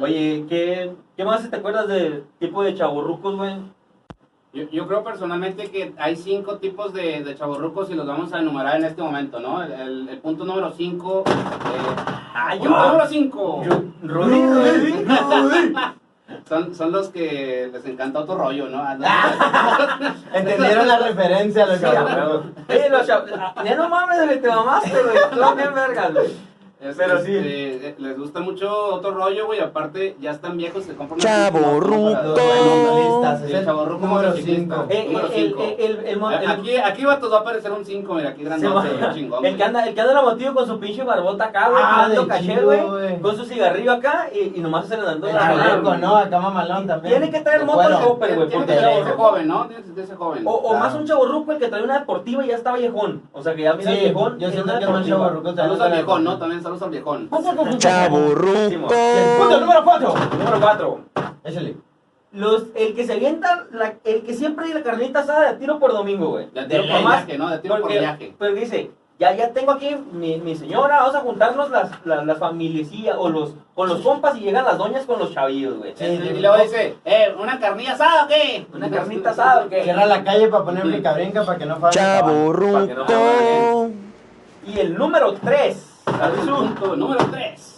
Oye, 0.01 0.45
¿qué, 0.49 0.93
qué 1.17 1.25
más 1.25 1.49
te 1.51 1.57
acuerdas 1.57 1.89
del 1.89 2.25
tipo 2.39 2.63
de 2.63 2.75
chaborrucos, 2.75 3.37
güey? 3.37 3.57
Yo, 4.53 4.65
yo 4.71 4.87
creo 4.87 5.03
personalmente 5.05 5.71
que 5.71 5.93
hay 5.99 6.17
cinco 6.17 6.57
tipos 6.59 6.93
de, 6.93 7.23
de 7.23 7.35
chavorrucos 7.37 7.91
y 7.91 7.95
los 7.95 8.07
vamos 8.07 8.33
a 8.33 8.39
enumerar 8.41 8.77
en 8.77 8.85
este 8.85 9.03
momento, 9.03 9.41
¿no? 9.41 9.63
El, 9.63 9.73
el- 9.73 10.09
el 10.09 10.19
punto 10.19 10.45
número 10.45 10.73
cinco. 10.73 11.25
Eh, 11.27 11.97
Ah, 12.41 12.55
punto 12.57 12.87
número 12.89 13.07
cinco. 13.09 13.63
Rudy, 14.03 14.47
Rudy. 14.47 15.05
Son, 16.49 16.75
son 16.75 16.93
los 16.93 17.09
que 17.09 17.69
les 17.73 17.85
encanta 17.87 18.21
otro 18.21 18.37
rollo, 18.37 18.69
¿no? 18.69 18.83
¿Entendieron 20.35 20.87
la 20.89 20.99
referencia 20.99 21.65
a 21.65 21.67
los 21.67 21.79
Sí, 21.79 21.85
a 21.85 21.93
chavorrucos? 21.93 22.45
huevo. 22.45 22.45
Oye, 22.69 22.89
los 22.91 23.11
ah, 23.11 23.55
Ya 23.65 23.75
no 23.75 23.89
mames, 23.89 24.25
güey, 24.25 24.41
te 24.41 24.49
mamaste, 24.49 24.91
güey. 24.91 25.17
Tú 25.31 25.57
bien 25.57 25.75
vergas, 25.75 26.13
güey. 26.15 26.27
Es- 26.81 26.95
Pero 26.97 27.19
es- 27.19 27.25
sí. 27.25 27.33
eh, 27.35 27.97
les 27.99 28.17
gusta 28.17 28.39
mucho 28.39 28.73
otro 28.95 29.11
rollo, 29.11 29.47
güey. 29.47 29.59
Aparte, 29.59 30.15
ya 30.21 30.31
están 30.31 30.57
viejos, 30.57 30.85
se 30.85 30.95
compran 30.95 31.19
es 31.19 31.25
Sí, 31.25 31.31
el 33.57 33.65
chavorruco 33.65 34.07
número 34.07 34.29
motociclista. 34.29 34.75
5. 34.77 34.87
Eh, 34.89 35.55
el- 36.09 36.49
Aquí, 36.49 36.77
aquí 36.77 37.05
vatos 37.05 37.33
va 37.33 37.39
a 37.39 37.41
aparecer 37.41 37.73
un 37.73 37.85
5, 37.85 38.15
mira, 38.15 38.29
aquí 38.31 38.39
Sí, 38.41 38.45
grandote, 38.45 38.89
ma- 39.01 39.15
chingón. 39.15 39.45
el 39.45 39.57
que 39.57 39.65
anda, 39.65 39.87
el 39.89 39.95
que 39.95 40.01
anda 40.01 40.13
en 40.13 40.17
la 40.19 40.23
motillo 40.23 40.55
con 40.55 40.67
su 40.67 40.79
pinche 40.79 41.03
barbota 41.03 41.45
acá, 41.47 41.69
güey, 41.69 41.83
Ah, 41.85 42.09
caché, 42.29 42.61
güey, 42.61 43.21
con 43.21 43.37
su 43.37 43.45
cigarrillo 43.45 43.93
acá 43.93 44.29
y, 44.33 44.59
y 44.59 44.61
nomás 44.61 44.87
se 44.87 44.97
le 44.97 45.03
dando 45.03 45.27
El 45.29 45.35
la 45.35 45.41
chaleco, 45.41 45.95
¿no? 45.97 46.17
Acá 46.17 46.41
mamalón 46.41 46.87
también. 46.87 47.15
Tiene 47.21 47.31
que 47.33 47.41
traer 47.41 47.65
moto 47.65 47.81
al 47.81 47.99
tope, 48.01 48.35
güey, 48.35 48.49
Tiene 48.49 48.65
porque 48.67 48.79
que 48.79 49.05
ser 49.05 49.17
joven, 49.17 49.49
¿no? 49.49 49.67
Tiene 49.67 49.83
que 49.83 49.89
ser 49.95 50.05
ese 50.05 50.15
joven. 50.15 50.47
O, 50.47 50.51
o 50.53 50.61
Claro. 50.71 50.85
más 50.85 50.95
un 50.95 51.07
chaborruco 51.07 51.53
el 51.53 51.59
que 51.59 51.69
trae 51.69 51.83
una 51.83 51.99
deportiva 51.99 52.45
y 52.45 52.49
ya 52.49 52.57
está 52.57 52.73
viejón. 52.75 53.23
O 53.33 53.43
sea 53.43 53.55
que 53.55 53.63
ya 53.63 53.75
mira 53.75 53.91
el 53.91 53.97
Sí, 53.99 54.05
viejón. 54.05 54.39
yo 54.39 54.51
siento 54.51 54.73
que 54.73 54.79
es 54.79 54.87
deportiva. 54.87 55.17
chavorruco 55.17 55.55
Saludos 55.57 55.81
al 55.81 55.93
viejón, 55.93 56.25
¿no? 56.25 56.39
También 56.39 56.63
saludos 56.69 56.83
al 56.83 56.91
viejón. 56.91 57.79
Chaburruco. 57.79 58.95
El 58.95 59.39
punto 59.39 59.61
número 59.61 59.85
4. 59.85 60.15
Número 60.39 60.61
4. 60.61 61.01
Échale. 61.45 61.77
Los, 62.31 62.65
el 62.75 62.95
que 62.95 63.07
se 63.07 63.15
avienta, 63.15 63.67
la, 63.73 63.95
el 64.05 64.23
que 64.23 64.35
siempre 64.35 64.67
hay 64.67 64.75
la 64.75 64.83
carnita 64.83 65.21
asada 65.21 65.41
de 65.41 65.49
a 65.49 65.59
tiro 65.59 65.79
por 65.79 65.93
domingo, 65.93 66.29
güey. 66.29 66.47
De 66.51 66.65
tiro 66.67 66.83
De 66.83 66.89
por 66.91 67.01
viaje, 67.01 67.39
¿no? 67.39 67.49
De 67.49 67.59
tiro 67.59 67.75
por 67.77 67.83
Porque, 67.83 68.01
viaje. 68.01 68.35
pero 68.39 68.55
dice, 68.55 68.91
ya, 69.19 69.35
ya 69.35 69.55
tengo 69.55 69.73
aquí 69.73 69.97
mi, 70.13 70.37
mi 70.37 70.55
señora, 70.55 71.01
vamos 71.01 71.15
a 71.15 71.21
juntarnos 71.21 71.71
las, 71.71 71.91
las, 72.05 72.27
las 72.27 72.39
familiecillas 72.39 73.17
o 73.19 73.31
los, 73.31 73.55
con 73.75 73.89
los 73.89 74.03
compas 74.03 74.37
y 74.37 74.41
llegan 74.41 74.67
las 74.67 74.77
doñas 74.77 75.07
con 75.07 75.19
los 75.19 75.33
chavillos, 75.33 75.79
güey. 75.79 75.95
Sí, 75.97 76.05
y 76.05 76.39
luego 76.39 76.59
dice, 76.63 76.99
eh, 77.07 77.35
¿una 77.41 77.59
carnilla 77.59 77.95
asada 77.95 78.27
o 78.27 78.29
qué? 78.29 78.67
Una 78.75 78.91
carnita 78.91 79.31
asada, 79.31 79.65
¿o 79.65 79.69
qué? 79.71 79.85
Cierra 79.85 80.05
la 80.05 80.23
calle 80.23 80.49
para 80.49 80.65
poner 80.65 80.85
brinca 80.87 81.15
brinca 81.15 81.47
para 81.47 81.59
que 81.59 81.65
no 81.65 81.77
falle. 81.79 81.95
Chaburruco. 81.95 83.91
Y 84.67 84.79
el 84.81 84.99
número 84.99 85.33
3. 85.33 85.88
Punto 86.13 86.97
número 86.97 87.25
3. 87.31 87.75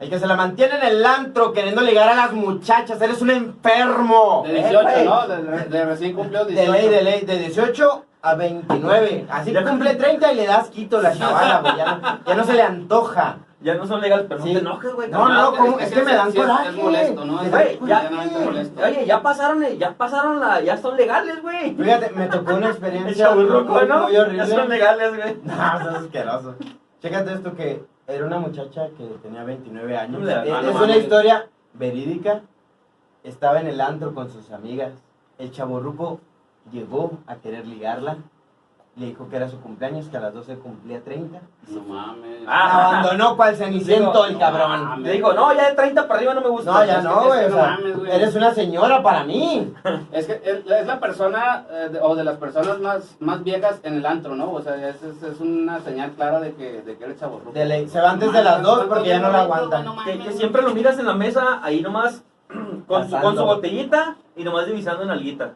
El 0.00 0.10
que 0.10 0.18
se 0.18 0.26
la 0.26 0.36
mantiene 0.36 0.76
en 0.76 0.82
el 0.84 1.04
antro 1.06 1.52
queriendo 1.52 1.80
ligar 1.80 2.08
a 2.08 2.14
las 2.14 2.32
muchachas. 2.32 3.00
Eres 3.00 3.20
un 3.22 3.30
enfermo. 3.30 4.42
De 4.46 4.54
18, 4.54 4.88
Eh, 4.88 5.04
¿no? 5.04 5.26
De, 5.28 5.42
de- 5.42 5.64
de 5.64 5.84
recién 5.86 6.12
cumplió 6.14 6.44
De 6.44 6.52
18. 6.52 6.72
ley, 6.72 6.88
de 6.88 7.02
ley. 7.02 7.20
De 7.22 7.38
18 7.38 8.04
a 8.22 8.34
29. 8.34 9.26
Así 9.30 9.52
Ya 9.52 9.64
cumple 9.64 9.94
30 9.94 10.32
y 10.32 10.36
le 10.36 10.46
das 10.46 10.68
quito 10.68 11.00
la 11.00 11.16
chavala, 11.16 11.60
güey. 11.60 11.76
Ya, 11.76 11.84
no- 11.96 12.18
ya 12.26 12.34
no 12.34 12.44
se 12.44 12.52
le 12.54 12.62
antoja. 12.62 13.36
Ya 13.60 13.74
no 13.76 13.86
son 13.86 14.02
legales, 14.02 14.26
pero 14.28 14.42
Sí. 14.42 14.48
no 14.52 14.58
te 14.58 14.60
enojes, 14.60 14.92
güey. 14.94 15.10
No, 15.10 15.26
no, 15.26 15.54
¿cómo? 15.56 15.78
Es 15.78 15.90
que 15.90 16.02
me 16.02 16.12
dan 16.14 16.28
es- 16.28 16.34
coraje. 16.34 16.68
Es 16.68 16.74
molesto, 16.76 17.24
¿no? 17.24 17.38
Güey, 17.38 17.78
ya- 17.86 18.10
molesto. 18.44 18.82
Oye, 18.84 19.06
ya 19.06 19.22
pasaron, 19.22 19.64
ya 19.78 19.92
pasaron 19.92 20.38
la, 20.38 20.60
ya 20.60 20.76
son 20.76 20.96
legales, 20.98 21.40
güey. 21.40 21.74
Fíjate, 21.74 22.10
me 22.10 22.26
tocó 22.26 22.56
una 22.56 22.68
experiencia 22.68 23.30
muy, 23.34 23.46
chaburruco, 23.46 23.72
muy, 23.72 23.86
¿no? 23.88 24.02
muy 24.02 24.12
Ya 24.12 24.20
horrible. 24.20 24.46
son 24.48 24.68
legales, 24.68 25.16
güey. 25.16 25.36
No, 25.44 25.80
eso 25.80 25.90
es 25.90 25.96
asqueroso. 25.96 26.54
Chécate 27.04 27.34
esto 27.34 27.54
que 27.54 27.84
era 28.06 28.24
una 28.24 28.38
muchacha 28.38 28.88
que 28.96 29.04
tenía 29.22 29.44
29 29.44 29.94
años. 29.94 30.22
No 30.22 30.30
Eh, 30.30 30.44
no 30.48 30.70
es 30.70 30.76
una 30.76 30.96
historia 30.96 31.50
verídica. 31.74 32.40
Estaba 33.22 33.60
en 33.60 33.66
el 33.66 33.78
antro 33.82 34.14
con 34.14 34.30
sus 34.30 34.50
amigas. 34.50 34.94
El 35.36 35.50
chaborruco 35.50 36.20
llegó 36.72 37.18
a 37.26 37.36
querer 37.36 37.66
ligarla. 37.66 38.16
Le 38.96 39.06
dijo 39.06 39.28
que 39.28 39.34
era 39.34 39.48
su 39.48 39.60
cumpleaños, 39.60 40.06
que 40.06 40.16
a 40.16 40.20
las 40.20 40.32
12 40.34 40.56
cumplía 40.58 41.02
30. 41.02 41.40
No 41.68 41.80
mames. 41.82 42.42
Ah, 42.46 42.90
abandonó 42.90 43.36
cual 43.36 43.56
ceniciento 43.56 44.10
Digo, 44.12 44.24
el 44.26 44.32
no 44.34 44.38
cabrón. 44.38 44.84
mames. 44.84 45.04
Le 45.06 45.12
dijo, 45.14 45.32
no, 45.32 45.52
ya 45.52 45.68
de 45.70 45.74
30 45.74 46.02
para 46.06 46.18
arriba 46.18 46.34
no 46.34 46.40
me 46.42 46.48
gusta. 46.48 46.70
No, 46.70 46.84
ya 46.84 46.98
es 46.98 47.04
no, 47.04 47.24
güey. 47.24 47.50
no 47.50 47.56
mames, 47.56 47.98
güey. 47.98 48.12
eres 48.12 48.34
una 48.36 48.54
señora 48.54 49.02
para 49.02 49.24
mí. 49.24 49.74
Es 50.12 50.26
que 50.28 50.40
es, 50.44 50.86
la 50.86 51.00
persona, 51.00 51.66
eh, 51.68 51.88
de- 51.92 52.00
o 52.00 52.14
de 52.14 52.22
las 52.22 52.36
personas 52.36 52.78
más, 52.78 53.16
más 53.18 53.42
viejas 53.42 53.80
en 53.82 53.94
el 53.96 54.06
antro, 54.06 54.36
¿no? 54.36 54.52
O 54.52 54.62
sea, 54.62 54.76
es, 54.88 55.02
es, 55.02 55.20
es 55.24 55.40
una 55.40 55.80
señal 55.80 56.12
clara 56.12 56.38
de 56.38 56.54
que, 56.54 56.82
de 56.82 56.96
que 56.96 57.02
eres 57.04 57.18
chaborruco. 57.18 57.52
Se 57.52 58.00
va 58.00 58.10
antes 58.12 58.32
de 58.32 58.44
las 58.44 58.62
dos 58.62 58.84
porque 58.86 59.08
ya 59.08 59.18
no 59.18 59.30
la 59.32 59.40
aguantan. 59.42 59.86
Que, 60.04 60.18
que 60.20 60.32
siempre 60.34 60.62
lo 60.62 60.72
miras 60.72 60.96
en 61.00 61.06
la 61.06 61.14
mesa, 61.14 61.58
ahí 61.64 61.80
nomás, 61.82 62.22
con 62.86 63.10
su, 63.10 63.18
con 63.18 63.36
su 63.36 63.44
botellita 63.44 64.14
y 64.36 64.44
nomás 64.44 64.66
divisando 64.66 65.02
en 65.02 65.10
alguita. 65.10 65.54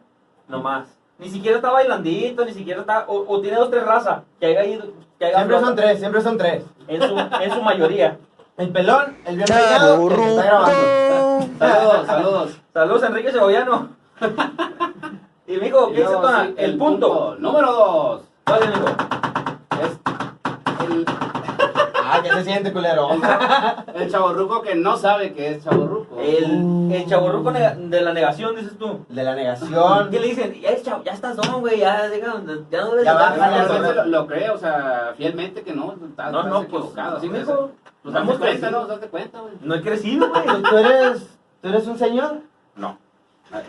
Nomás. 0.49 0.98
Ni 1.19 1.29
siquiera 1.29 1.57
está 1.57 1.69
bailandito, 1.71 2.45
ni 2.45 2.53
siquiera 2.53 2.81
está. 2.81 3.03
O, 3.07 3.25
o 3.27 3.41
tiene 3.41 3.57
dos, 3.57 3.69
tres 3.69 3.83
razas. 3.85 4.21
Que 4.39 4.47
haya 4.47 4.65
ido. 4.65 4.85
Que 5.17 5.25
haya 5.25 5.35
Siempre 5.37 5.59
son 5.59 5.75
tres, 5.75 5.99
siempre 5.99 6.21
son 6.21 6.37
tres. 6.37 6.63
En 6.87 7.01
su, 7.01 7.17
en 7.19 7.51
su 7.53 7.61
mayoría. 7.61 8.17
El 8.57 8.69
pelón, 8.71 9.17
el 9.25 9.37
bien 9.37 9.47
peinado, 9.47 10.09
el 10.09 10.15
que 10.17 10.27
está 10.29 10.43
grabando. 10.43 11.47
Saludos, 11.59 12.05
saludos. 12.07 12.61
Saludos, 12.73 13.03
Enrique 13.03 13.31
Cebollano. 13.31 13.89
y 15.47 15.57
mijo, 15.57 15.87
¿qué 15.91 16.01
dice 16.01 16.11
Tona? 16.11 16.45
sí, 16.45 16.53
El 16.57 16.77
punto. 16.77 17.35
Número 17.39 17.71
dos. 17.71 18.21
Dale, 18.45 18.67
mijo. 18.67 18.87
Es 19.81 20.89
el, 20.89 21.05
que 22.21 22.29
se 22.29 22.43
siente 22.43 22.71
culero. 22.73 23.09
el, 23.95 24.11
chaborruco 24.11 24.61
que 24.61 24.75
no 24.75 24.97
sabe 24.97 25.33
que 25.33 25.51
es 25.51 25.63
chaborruco. 25.63 26.19
El, 26.19 26.91
el 26.91 27.05
chaborruco 27.07 27.51
de 27.51 28.01
la 28.01 28.13
negación, 28.13 28.55
dices 28.55 28.77
tú. 28.77 29.05
De 29.09 29.23
la 29.23 29.35
negación. 29.35 30.09
¿Qué 30.09 30.19
le 30.19 30.27
dicen? 30.27 30.53
Ya, 30.61 30.69
es 30.69 30.83
chavo, 30.83 31.03
ya 31.03 31.13
estás 31.13 31.35
don, 31.35 31.61
güey. 31.61 31.79
Ya, 31.79 32.07
deja- 32.07 32.41
ya 32.71 32.81
no 32.81 32.91
debes 32.91 33.05
Ya 33.05 33.13
bájale, 33.13 33.67
se 33.67 33.79
lo, 33.95 34.05
lo 34.05 34.27
cree, 34.27 34.49
o 34.49 34.57
sea, 34.57 35.13
fielmente 35.17 35.61
que 35.61 35.73
no, 35.73 35.93
estás, 35.93 36.31
No, 36.31 36.43
no, 36.43 36.63
pues. 36.63 36.65
equivocado. 36.65 37.17
Así 37.17 37.29
mijo. 37.29 37.71
Pues 38.01 38.13
date 38.13 38.25
Hemos 38.25 38.37
cuenta. 38.37 38.71
¿no? 38.71 38.87
Date 38.87 39.07
cuenta, 39.07 39.39
güey. 39.41 39.53
No 39.61 39.75
he 39.75 39.81
crecido, 39.81 40.29
güey. 40.29 40.43
¿Tú 40.69 40.77
eres, 40.77 41.27
¿Tú 41.61 41.67
eres 41.69 41.87
un 41.87 41.97
señor? 41.97 42.41
No. 42.75 42.97
Ahí 43.51 43.63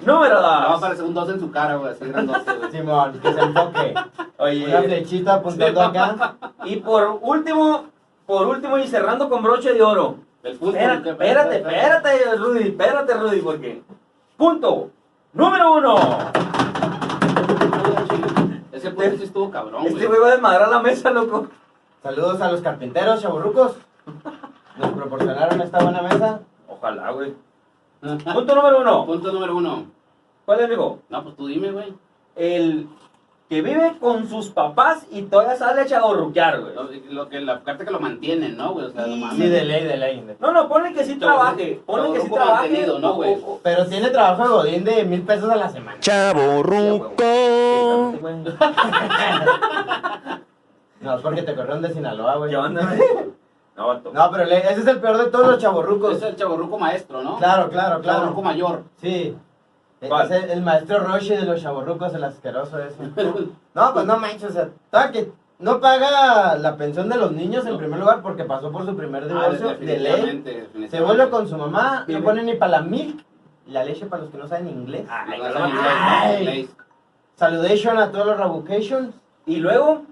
número 0.00 0.02
dos. 0.02 0.04
Chaburruco. 0.04 0.06
Número 0.06 0.34
Le 0.34 0.42
va 0.42 0.64
a 0.64 0.68
2. 0.72 0.78
aparecer 0.78 1.04
un 1.04 1.14
2 1.14 1.28
en 1.30 1.40
su 1.40 1.50
cara, 1.50 1.76
güey, 1.76 1.92
así 1.92 2.04
grandote, 2.06 2.52
güey. 2.56 2.70
Simón, 2.72 3.20
que 3.20 3.32
se 3.32 3.40
enfoque. 3.40 3.94
Una 3.94 4.24
Oye, 4.38 4.82
flechita 4.82 5.34
apuntando 5.34 5.82
acá. 5.82 6.34
y 6.64 6.76
por 6.76 7.18
último, 7.22 7.84
por 8.26 8.46
último 8.46 8.78
y 8.78 8.86
cerrando 8.86 9.28
con 9.28 9.42
broche 9.42 9.72
de 9.72 9.82
oro. 9.82 10.16
El 10.42 10.56
fútbol. 10.56 10.76
Espérate, 10.76 11.10
espérate, 11.10 11.56
espérate, 11.56 12.36
Rudy, 12.36 12.68
espérate, 12.68 13.14
Rudy, 13.14 13.40
porque. 13.40 13.82
Punto 14.36 14.90
número 15.32 15.72
uno. 15.74 15.96
Ese 18.72 18.90
punto 18.90 19.16
sí 19.16 19.24
estuvo 19.24 19.50
cabrón, 19.50 19.82
Este 19.86 19.94
güey. 20.06 20.06
güey 20.06 20.20
va 20.20 20.26
a 20.28 20.30
desmadrar 20.32 20.68
la 20.68 20.80
mesa, 20.80 21.10
loco. 21.10 21.48
Saludos 22.02 22.40
a 22.40 22.52
los 22.52 22.60
carpinteros, 22.60 23.22
chaburrucos. 23.22 23.76
Nos 24.78 24.90
proporcionaron 24.92 25.60
esta 25.62 25.78
buena 25.82 26.02
mesa. 26.02 26.40
Ojalá, 26.68 27.10
güey. 27.10 27.34
Punto 28.34 28.54
número 28.54 28.80
uno. 28.80 29.06
Punto 29.06 29.32
número 29.32 29.56
uno. 29.56 29.86
¿Cuál 30.44 30.60
es, 30.60 30.66
amigo? 30.66 30.98
No, 31.08 31.22
pues 31.24 31.36
tú 31.36 31.46
dime, 31.46 31.72
güey. 31.72 31.92
El 32.36 32.86
que 33.48 33.62
vive 33.62 33.94
con 34.00 34.28
sus 34.28 34.50
papás 34.50 35.06
y 35.10 35.22
todavía 35.22 35.54
sale 35.56 35.82
a 35.82 35.86
chaborruquear, 35.86 36.60
güey. 36.60 36.74
Lo, 36.74 36.88
lo 37.12 37.28
que, 37.28 37.40
la 37.40 37.60
parte 37.62 37.84
que 37.84 37.90
lo 37.92 38.00
mantienen, 38.00 38.56
¿no, 38.56 38.72
güey? 38.72 38.86
O 38.86 38.90
sea, 38.90 39.06
no 39.06 39.14
Sí, 39.14 39.20
mames. 39.20 39.36
Sí, 39.36 39.48
de 39.48 39.64
ley, 39.64 39.84
de 39.84 39.96
ley. 39.96 40.36
No, 40.40 40.52
no, 40.52 40.68
ponle 40.68 40.92
que 40.92 41.04
sí 41.04 41.14
trabaje. 41.16 41.80
Ponle 41.86 42.12
que 42.12 42.20
sí 42.22 42.28
chavorruco 42.30 42.44
trabaje. 42.44 42.86
¿no, 43.00 43.14
güey? 43.14 43.36
Pero 43.62 43.86
tiene 43.86 44.10
trabajo 44.10 44.42
de 44.42 44.48
godín 44.70 44.84
de 44.84 45.04
mil 45.04 45.22
pesos 45.22 45.48
a 45.50 45.56
la 45.56 45.68
semana. 45.68 45.98
Chavo 46.00 46.62
ruco. 46.62 47.12
No, 50.98 51.14
es 51.16 51.22
porque 51.22 51.42
te 51.42 51.54
corrieron 51.54 51.82
de 51.82 51.92
Sinaloa, 51.92 52.36
güey. 52.36 52.50
¿Qué 52.50 52.56
onda? 52.56 52.82
No. 53.76 53.94
No, 54.12 54.30
pero 54.30 54.44
le- 54.46 54.58
ese 54.70 54.80
es 54.80 54.86
el 54.86 55.00
peor 55.00 55.18
de 55.18 55.26
todos 55.30 55.46
los 55.48 55.58
chaborrucos. 55.58 56.16
Es 56.16 56.22
el 56.22 56.36
chaborruco 56.36 56.78
maestro, 56.78 57.22
¿no? 57.22 57.36
Claro, 57.36 57.68
claro, 57.68 58.00
Chaborruco 58.02 58.40
claro. 58.42 58.56
mayor. 58.56 58.82
Sí. 59.00 59.36
E- 60.00 60.08
¿Cuál? 60.08 60.26
Es 60.32 60.44
el, 60.44 60.50
el 60.50 60.62
maestro 60.62 60.98
Roshi 61.00 61.36
de 61.36 61.42
los 61.44 61.60
chaborrucos, 61.62 62.14
el 62.14 62.24
asqueroso 62.24 62.78
ese. 62.78 62.96
No, 63.74 63.92
pues 63.92 64.06
no 64.06 64.16
manches, 64.16 64.44
o 64.50 64.52
sea, 64.52 64.68
toda 64.90 65.10
que 65.12 65.30
no 65.58 65.80
paga 65.80 66.56
la 66.56 66.76
pensión 66.76 67.08
de 67.10 67.16
los 67.16 67.32
niños 67.32 67.66
en 67.66 67.72
No. 67.72 67.78
primer 67.78 67.98
lugar 68.00 68.22
porque 68.22 68.44
pasó 68.44 68.72
por 68.72 68.86
su 68.86 68.96
primer 68.96 69.24
Ah, 69.24 69.26
divorcio 69.26 69.74
de 69.76 69.98
ley. 69.98 70.88
Se 70.90 71.00
vuelve 71.02 71.28
con 71.28 71.46
su 71.46 71.56
mamá, 71.58 72.04
no 72.08 72.22
pone 72.22 72.42
ni 72.42 72.54
para 72.54 72.72
la 72.72 72.80
milk, 72.80 73.22
la 73.66 73.84
leche 73.84 74.06
para 74.06 74.22
los 74.22 74.30
que 74.32 74.38
no 74.38 74.48
saben 74.48 74.68
inglés. 74.68 75.06
Ay, 75.10 75.38
no, 75.38 75.44
Ay. 75.84 76.38
inglés. 76.40 76.76
Saludation 77.34 77.98
a 77.98 78.10
todos 78.10 78.26
los 78.26 78.38
revocations. 78.38 79.14
Y 79.44 79.56
luego, 79.56 80.02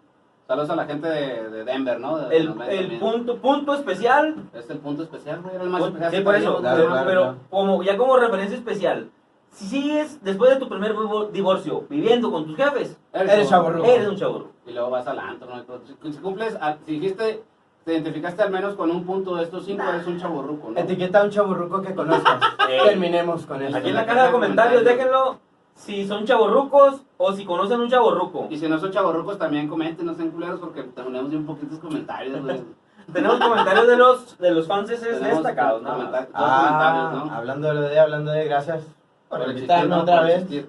Saludos 0.46 0.70
a 0.70 0.76
la 0.76 0.84
gente 0.84 1.08
de, 1.08 1.48
de 1.50 1.64
Denver, 1.64 1.98
¿no? 1.98 2.18
De- 2.18 2.36
el, 2.36 2.98
punto, 2.98 3.38
punto 3.38 3.74
especial. 3.74 4.34
Es 4.52 4.68
el 4.68 4.78
punto 4.78 5.02
especial, 5.04 5.40
güey. 5.40 5.54
Era 5.54 5.64
el 5.64 5.70
más 5.70 5.82
especial. 5.84 6.10
Sí, 6.14 6.20
por 6.20 6.34
eso. 6.34 6.58
Claro, 6.58 6.76
pero 6.76 6.88
claro, 6.90 7.06
pero 7.06 7.20
claro. 7.22 7.36
como, 7.50 7.82
ya 7.82 7.96
como 7.96 8.16
referencia 8.18 8.56
especial. 8.56 9.10
Si 9.50 9.66
sigues, 9.66 10.22
después 10.22 10.50
de 10.50 10.56
tu 10.56 10.68
primer 10.68 10.94
divo- 10.94 11.30
divorcio, 11.30 11.84
viviendo 11.88 12.30
con 12.30 12.44
tus 12.44 12.56
jefes, 12.56 12.98
Eres 13.12 13.48
chavorruco. 13.48 13.88
eres 13.88 14.08
un 14.08 14.16
chaburro. 14.16 14.48
Y 14.66 14.72
luego 14.72 14.90
vas 14.90 15.06
al 15.06 15.18
antro, 15.18 15.48
¿no? 15.48 15.64
Si 16.12 16.18
cumples, 16.18 16.56
a- 16.60 16.76
si 16.84 16.98
dijiste, 16.98 17.42
te 17.84 17.92
identificaste 17.94 18.42
al 18.42 18.50
menos 18.50 18.74
con 18.74 18.90
un 18.90 19.04
punto 19.04 19.36
de 19.36 19.44
estos 19.44 19.64
cinco, 19.64 19.84
eres 19.88 20.06
un 20.06 20.18
chaborruco, 20.18 20.70
¿no? 20.72 20.78
Etiqueta 20.80 21.20
a 21.20 21.24
un 21.24 21.30
chaburruco 21.30 21.80
que 21.82 21.94
conozcas. 21.94 22.40
Terminemos 22.84 23.46
con 23.46 23.62
esto. 23.62 23.76
Aquí 23.78 23.90
en 23.90 23.94
la 23.94 24.04
caja 24.06 24.26
de 24.26 24.32
comentarios, 24.32 24.84
déjenlo 24.84 25.38
si 25.74 26.06
son 26.06 26.24
chaborrucos 26.24 27.02
o 27.16 27.32
si 27.32 27.44
conocen 27.44 27.80
un 27.80 27.90
chaborruco. 27.90 28.46
Y 28.50 28.58
si 28.58 28.68
no 28.68 28.78
son 28.78 28.90
chaborrucos, 28.90 29.38
también 29.38 29.68
comenten, 29.68 30.06
no 30.06 30.14
sean 30.14 30.30
culeros, 30.30 30.60
porque 30.60 30.82
tenemos 30.82 31.30
bien 31.30 31.44
poquitos 31.46 31.78
comentarios, 31.78 32.42
güey. 32.42 32.62
Tenemos 33.12 33.38
comentarios 33.38 33.86
de 33.86 33.96
los 33.98 34.38
de 34.38 34.50
los 34.50 34.66
fans 34.66 34.88
destacados, 34.88 35.82
dos 35.84 35.92
Ah, 36.32 36.64
comentarios, 36.64 37.12
¿no? 37.26 37.34
hablando 37.34 37.68
de 37.68 37.74
lo 37.74 37.80
de, 37.82 38.00
hablando 38.00 38.30
de, 38.32 38.44
gracias 38.46 38.82
por, 39.28 39.40
Por 39.44 39.88
¿no? 39.88 40.00
otra 40.00 40.16
Por 40.20 40.26
vez. 40.26 40.36
existir. 40.36 40.68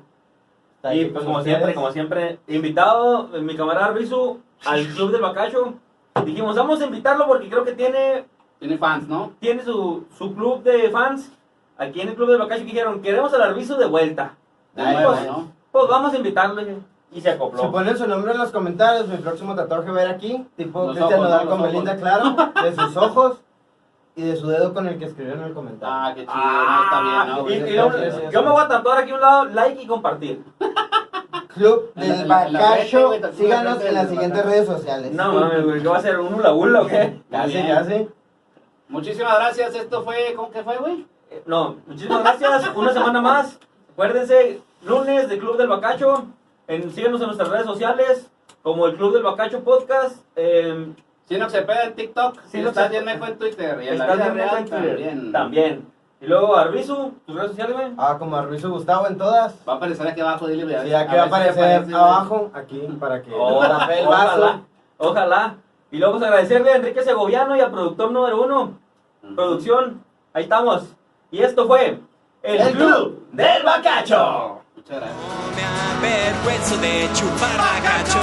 Y 0.92 1.06
pues 1.06 1.24
como 1.24 1.38
ustedes. 1.38 1.56
siempre, 1.58 1.74
como 1.74 1.92
siempre, 1.92 2.40
invitado 2.50 3.30
eh, 3.34 3.42
mi 3.42 3.56
camarada 3.56 3.94
Rizu 3.94 4.40
al 4.66 4.86
Club 4.96 5.12
del 5.12 5.22
Bacacho. 5.22 5.76
Dijimos, 6.26 6.56
vamos 6.58 6.82
a 6.82 6.86
invitarlo 6.86 7.26
porque 7.26 7.50
creo 7.50 7.64
que 7.64 7.72
tiene, 7.72 8.26
Tiene 8.60 8.78
fans, 8.78 9.08
¿no? 9.08 9.32
tiene 9.40 9.64
su, 9.64 10.04
su 10.18 10.36
club 10.36 10.62
de 10.62 10.90
fans. 10.90 11.32
Aquí 11.78 12.02
en 12.02 12.10
el 12.10 12.16
Club 12.16 12.30
del 12.32 12.40
Bacacho 12.40 12.62
que 12.62 12.72
dijeron, 12.72 13.02
queremos 13.02 13.34
al 13.34 13.44
Arbizu 13.44 13.76
de 13.78 13.86
vuelta. 13.86 14.36
De 14.76 14.82
Ay, 14.82 14.96
nuevo, 14.96 15.12
pues, 15.14 15.26
¿no? 15.28 15.52
Pues 15.72 15.88
vamos 15.90 16.14
a 16.14 16.18
invitarlo 16.18 16.62
y 16.62 16.66
se 17.16 17.22
Si 17.22 17.28
acopló. 17.30 17.72
ponen 17.72 17.98
su 17.98 18.08
nombre 18.08 18.34
en 18.34 18.38
los 18.38 18.52
comentarios, 18.52 19.08
mi 19.08 19.18
próximo 19.18 19.56
tatuaje 19.56 19.90
va 19.92 20.02
a 20.02 20.04
ir 20.04 20.10
aquí, 20.10 20.46
tipo 20.58 20.80
Los 20.86 20.98
Cristian 20.98 21.20
ojos, 21.20 21.30
Nodal 21.30 21.46
¿no? 21.46 21.50
con 21.52 21.60
Los 21.62 21.68
Belinda, 21.68 21.92
ojos. 21.92 22.02
claro, 22.02 22.52
de 22.64 22.76
sus 22.76 22.98
ojos 22.98 23.38
y 24.18 24.22
de 24.24 24.36
su 24.36 24.48
dedo 24.48 24.74
con 24.74 24.88
el 24.88 24.98
que 25.00 25.06
escribió 25.06 25.34
en 25.34 25.44
el 25.44 25.54
comentario. 25.54 25.94
Ah, 25.94 26.12
qué 26.14 26.22
chido, 26.22 26.34
Ah, 26.36 27.24
no 27.28 27.34
está 27.34 27.42
bien, 27.44 27.66
¿no? 27.66 27.68
y- 28.30 28.32
yo, 28.32 28.44
me 28.44 28.50
voy 28.52 28.64
a 28.64 28.68
tatuar 28.68 28.98
aquí 29.00 29.12
a 29.12 29.16
un 29.16 29.22
lado, 29.22 29.46
like 29.46 29.82
y 29.82 29.88
compartir. 29.88 30.44
Club 31.54 31.94
del 31.96 32.28
Bacacho, 32.28 33.14
síganos 33.38 33.82
en 33.82 33.94
las 33.94 34.10
siguientes 34.10 34.46
redes 34.46 34.66
sociales. 34.68 35.12
No 35.14 35.32
mames, 35.34 35.64
güey, 35.66 35.82
¿qué 35.82 35.88
va 35.88 35.98
a 35.98 36.02
ser? 36.02 36.20
¿Un 36.20 36.34
hula 36.34 36.54
hula 36.54 36.82
o 36.82 36.88
qué? 36.88 37.22
Casi, 37.32 37.64
casi. 37.64 38.10
Muchísimas 38.90 39.36
gracias, 39.36 39.74
esto 39.74 40.04
fue, 40.04 40.34
¿cómo 40.36 40.52
que 40.52 40.64
fue, 40.64 40.78
güey? 40.78 41.06
Eh, 41.32 41.42
No, 41.46 41.78
muchísimas 41.88 42.22
gracias. 42.24 42.76
Una 42.76 42.92
semana 42.94 43.22
más. 43.22 43.58
Acuérdense, 43.96 44.62
lunes 44.84 45.30
de 45.30 45.38
Club 45.40 45.56
del 45.56 45.70
Bacacho. 45.70 46.26
En, 46.68 46.92
síguenos 46.92 47.22
en 47.22 47.28
nuestras 47.28 47.48
redes 47.48 47.66
sociales, 47.66 48.30
como 48.62 48.88
el 48.88 48.96
Club 48.98 49.14
del 49.14 49.24
Bacacho 49.24 49.64
Podcast. 49.64 50.18
Eh, 50.36 50.92
Sinox 51.30 51.54
Cepeda 51.54 51.84
en 51.86 51.96
TikTok, 51.96 52.42
si 52.44 52.58
Sinox 52.58 52.70
estás 52.76 52.90
bien 52.92 53.06
mejo 53.06 53.26
en 53.26 53.38
Twitter 53.38 53.80
y 53.82 53.88
en 53.88 53.98
la 53.98 54.06
vida 54.14 54.16
bien 54.26 54.36
real 54.36 54.58
en 54.58 54.66
Twitter. 54.66 54.90
también. 54.98 55.32
También. 55.32 55.88
Y 56.20 56.26
luego, 56.28 56.58
Arbizu, 56.58 57.14
tus 57.26 57.36
redes 57.38 57.52
sociales, 57.52 57.74
güey. 57.78 57.94
Ah, 57.98 58.18
como 58.20 58.36
a 58.36 58.42
Ruiz 58.42 58.66
Gustavo 58.66 59.08
en 59.08 59.18
todas. 59.18 59.56
Va 59.68 59.74
a 59.74 59.76
aparecer 59.78 60.06
aquí 60.08 60.20
abajo, 60.20 60.46
dile, 60.48 60.64
güey, 60.66 60.76
Sí, 60.88 60.94
aquí 60.94 61.16
va 61.16 61.22
a 61.24 61.26
aparecer 61.28 61.64
aparece, 61.64 61.96
abajo, 61.96 62.52
aquí, 62.54 62.80
para 63.00 63.22
que 63.22 63.32
Oh, 63.34 63.64
el 63.64 63.72
ojalá, 63.72 64.08
vaso. 64.08 64.62
ojalá. 64.98 65.56
Y 65.90 65.98
luego, 66.00 66.16
pues, 66.18 66.26
agradecerle 66.26 66.72
a 66.72 66.76
Enrique 66.76 67.02
Segoviano 67.02 67.56
y 67.56 67.62
al 67.62 67.72
productor 67.72 68.12
número 68.12 68.44
uno. 68.44 68.78
Producción, 69.36 70.04
ahí 70.34 70.44
estamos. 70.44 70.84
Y 71.32 71.42
esto 71.42 71.66
fue 71.66 72.00
el, 72.46 72.62
El 72.62 72.74
Club 72.74 73.28
del 73.32 73.64
Bacacho. 73.64 74.62
Muchas 74.76 74.98
gracias. 74.98 75.18
No 75.18 75.56
me 75.56 76.08
avergüenzo 76.08 76.78
de 76.78 77.10
chupar 77.14 77.58
bagacho. 77.58 78.22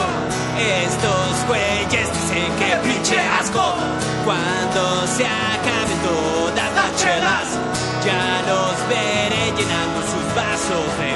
Estos 0.59 1.47
güeyes 1.49 2.09
dicen 2.13 2.51
que 2.59 2.77
pinche 2.89 3.19
asco. 3.19 3.75
Cuando 4.25 5.07
se 5.07 5.27
acaben 5.27 5.99
todas 6.07 6.75
las 6.75 6.97
chelas, 6.97 7.59
ya 8.05 8.43
los 8.47 8.89
veré 8.89 9.51
llenando 9.59 10.01
sus 10.03 10.35
vasos 10.37 10.87
de 10.99 11.12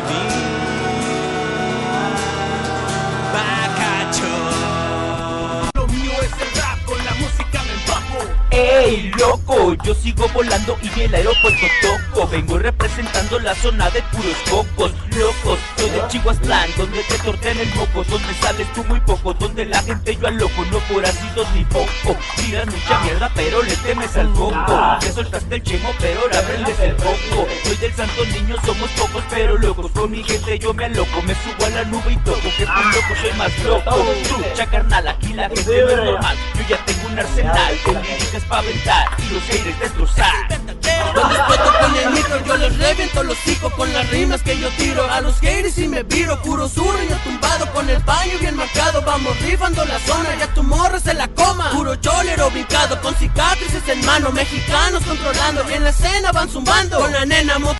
¡Ey, 8.77 9.11
loco! 9.19 9.75
Yo 9.85 9.95
sigo 9.95 10.29
volando 10.35 10.77
y 10.83 11.01
el 11.01 11.15
aeropuerto 11.15 11.67
toco. 11.81 12.29
Vengo 12.29 12.59
representando 12.59 13.39
la 13.39 13.55
zona 13.55 13.89
de 13.91 14.03
puros 14.03 14.37
cocos, 14.51 14.93
locos. 15.17 15.59
Soy 15.79 15.91
de 15.91 16.03
Chihuahua, 16.09 16.67
donde 16.77 17.03
te 17.05 17.19
tortean 17.21 17.59
el 17.59 17.75
moco, 17.75 18.05
donde 18.05 18.35
sales 18.35 18.71
tú 18.75 18.85
muy 18.85 19.01
poco, 19.01 19.33
donde 19.33 19.65
la 19.65 19.83
gente 19.83 20.17
yo 20.21 20.27
al 20.27 20.37
loco, 20.37 20.63
no 20.71 20.79
por 20.81 21.07
ácidos 21.07 21.47
ni 21.55 21.65
poco. 21.65 22.17
Tiras 22.37 22.67
mucha 22.67 23.01
mierda, 23.01 23.31
pero 23.35 23.63
le 23.63 23.77
temes 23.77 24.15
al 24.17 24.31
coco. 24.33 24.99
Ya 25.01 25.13
soltaste 25.13 25.55
el 25.55 25.63
chemo, 25.63 25.91
pero 25.99 26.21
ahora 26.21 26.43
prendes 26.43 26.79
el 26.81 26.97
coco. 26.97 27.49
Soy 27.65 27.77
del 27.77 27.95
santo 27.95 28.27
niño, 28.27 28.57
somos 28.67 28.91
pocos, 28.91 29.25
pero 29.31 29.57
locos. 29.57 29.91
Con 29.93 30.11
mi 30.11 30.23
gente 30.23 30.59
yo 30.59 30.75
me 30.75 30.85
aloco, 30.85 31.23
me 31.23 31.35
subo 31.35 31.65
a 31.65 31.71
la 31.71 31.85
nube 31.85 32.13
y 32.13 32.17
toco. 32.17 32.49
Que 32.59 32.67
por 32.67 32.85
loco 32.95 33.15
soy 33.23 33.33
más 33.39 33.59
loco. 33.61 34.05
Trucha, 34.29 34.67
carnal, 34.67 35.09
aquí 35.09 35.33
la 35.33 35.49
gente 35.49 35.83
no 35.83 35.89
es 35.89 36.05
normal. 36.05 36.37
Yo 36.57 36.69
ya 36.69 36.85
tengo 36.85 37.09
un 37.09 37.19
arsenal 37.19 37.75
líricas 38.03 38.45
pa' 38.45 38.66
y 38.69 39.33
los 39.33 39.43
haters 39.45 39.79
destrozar. 39.79 40.33
Cuando 41.15 41.35
exploto 41.35 41.73
con 41.81 41.97
el 41.97 42.11
micro 42.11 42.45
yo 42.45 42.57
les 42.57 42.77
reviento 42.79 43.23
los 43.23 43.47
hijos 43.47 43.73
con 43.75 43.93
las 43.93 44.11
rimas 44.11 44.43
que 44.43 44.59
yo 44.59 44.69
tiro. 44.71 45.09
A 45.11 45.21
los 45.21 45.39
haters 45.39 45.79
y 45.79 45.89
me 45.89 46.03
viro, 46.03 46.41
puro 46.43 46.67
yo 46.67 47.17
tumbado 47.23 47.73
con 47.73 47.89
el 47.89 47.99
baño 48.03 48.39
bien 48.41 48.57
marcado. 48.57 49.03
Vamos 49.03 49.39
rifando 49.41 49.85
la 49.85 49.99
zona, 50.01 50.35
ya 50.39 50.53
tu 50.53 50.63
morra 50.63 50.99
se 50.99 51.15
la 51.15 51.29
coma. 51.29 51.71
Puro 51.71 51.95
cholero 51.97 52.51
brincado 52.51 53.01
con 53.01 53.15
cicatrices 53.15 53.89
en 53.89 54.05
mano 54.05 54.31
Mexicanos 54.33 55.05
controlando, 55.05 55.63
en 55.71 55.85
la 55.85 55.91
escena 55.91 56.33
van 56.33 56.49
zumbando 56.49 56.99
Con 56.99 57.13
la 57.13 57.25
nena 57.25 57.59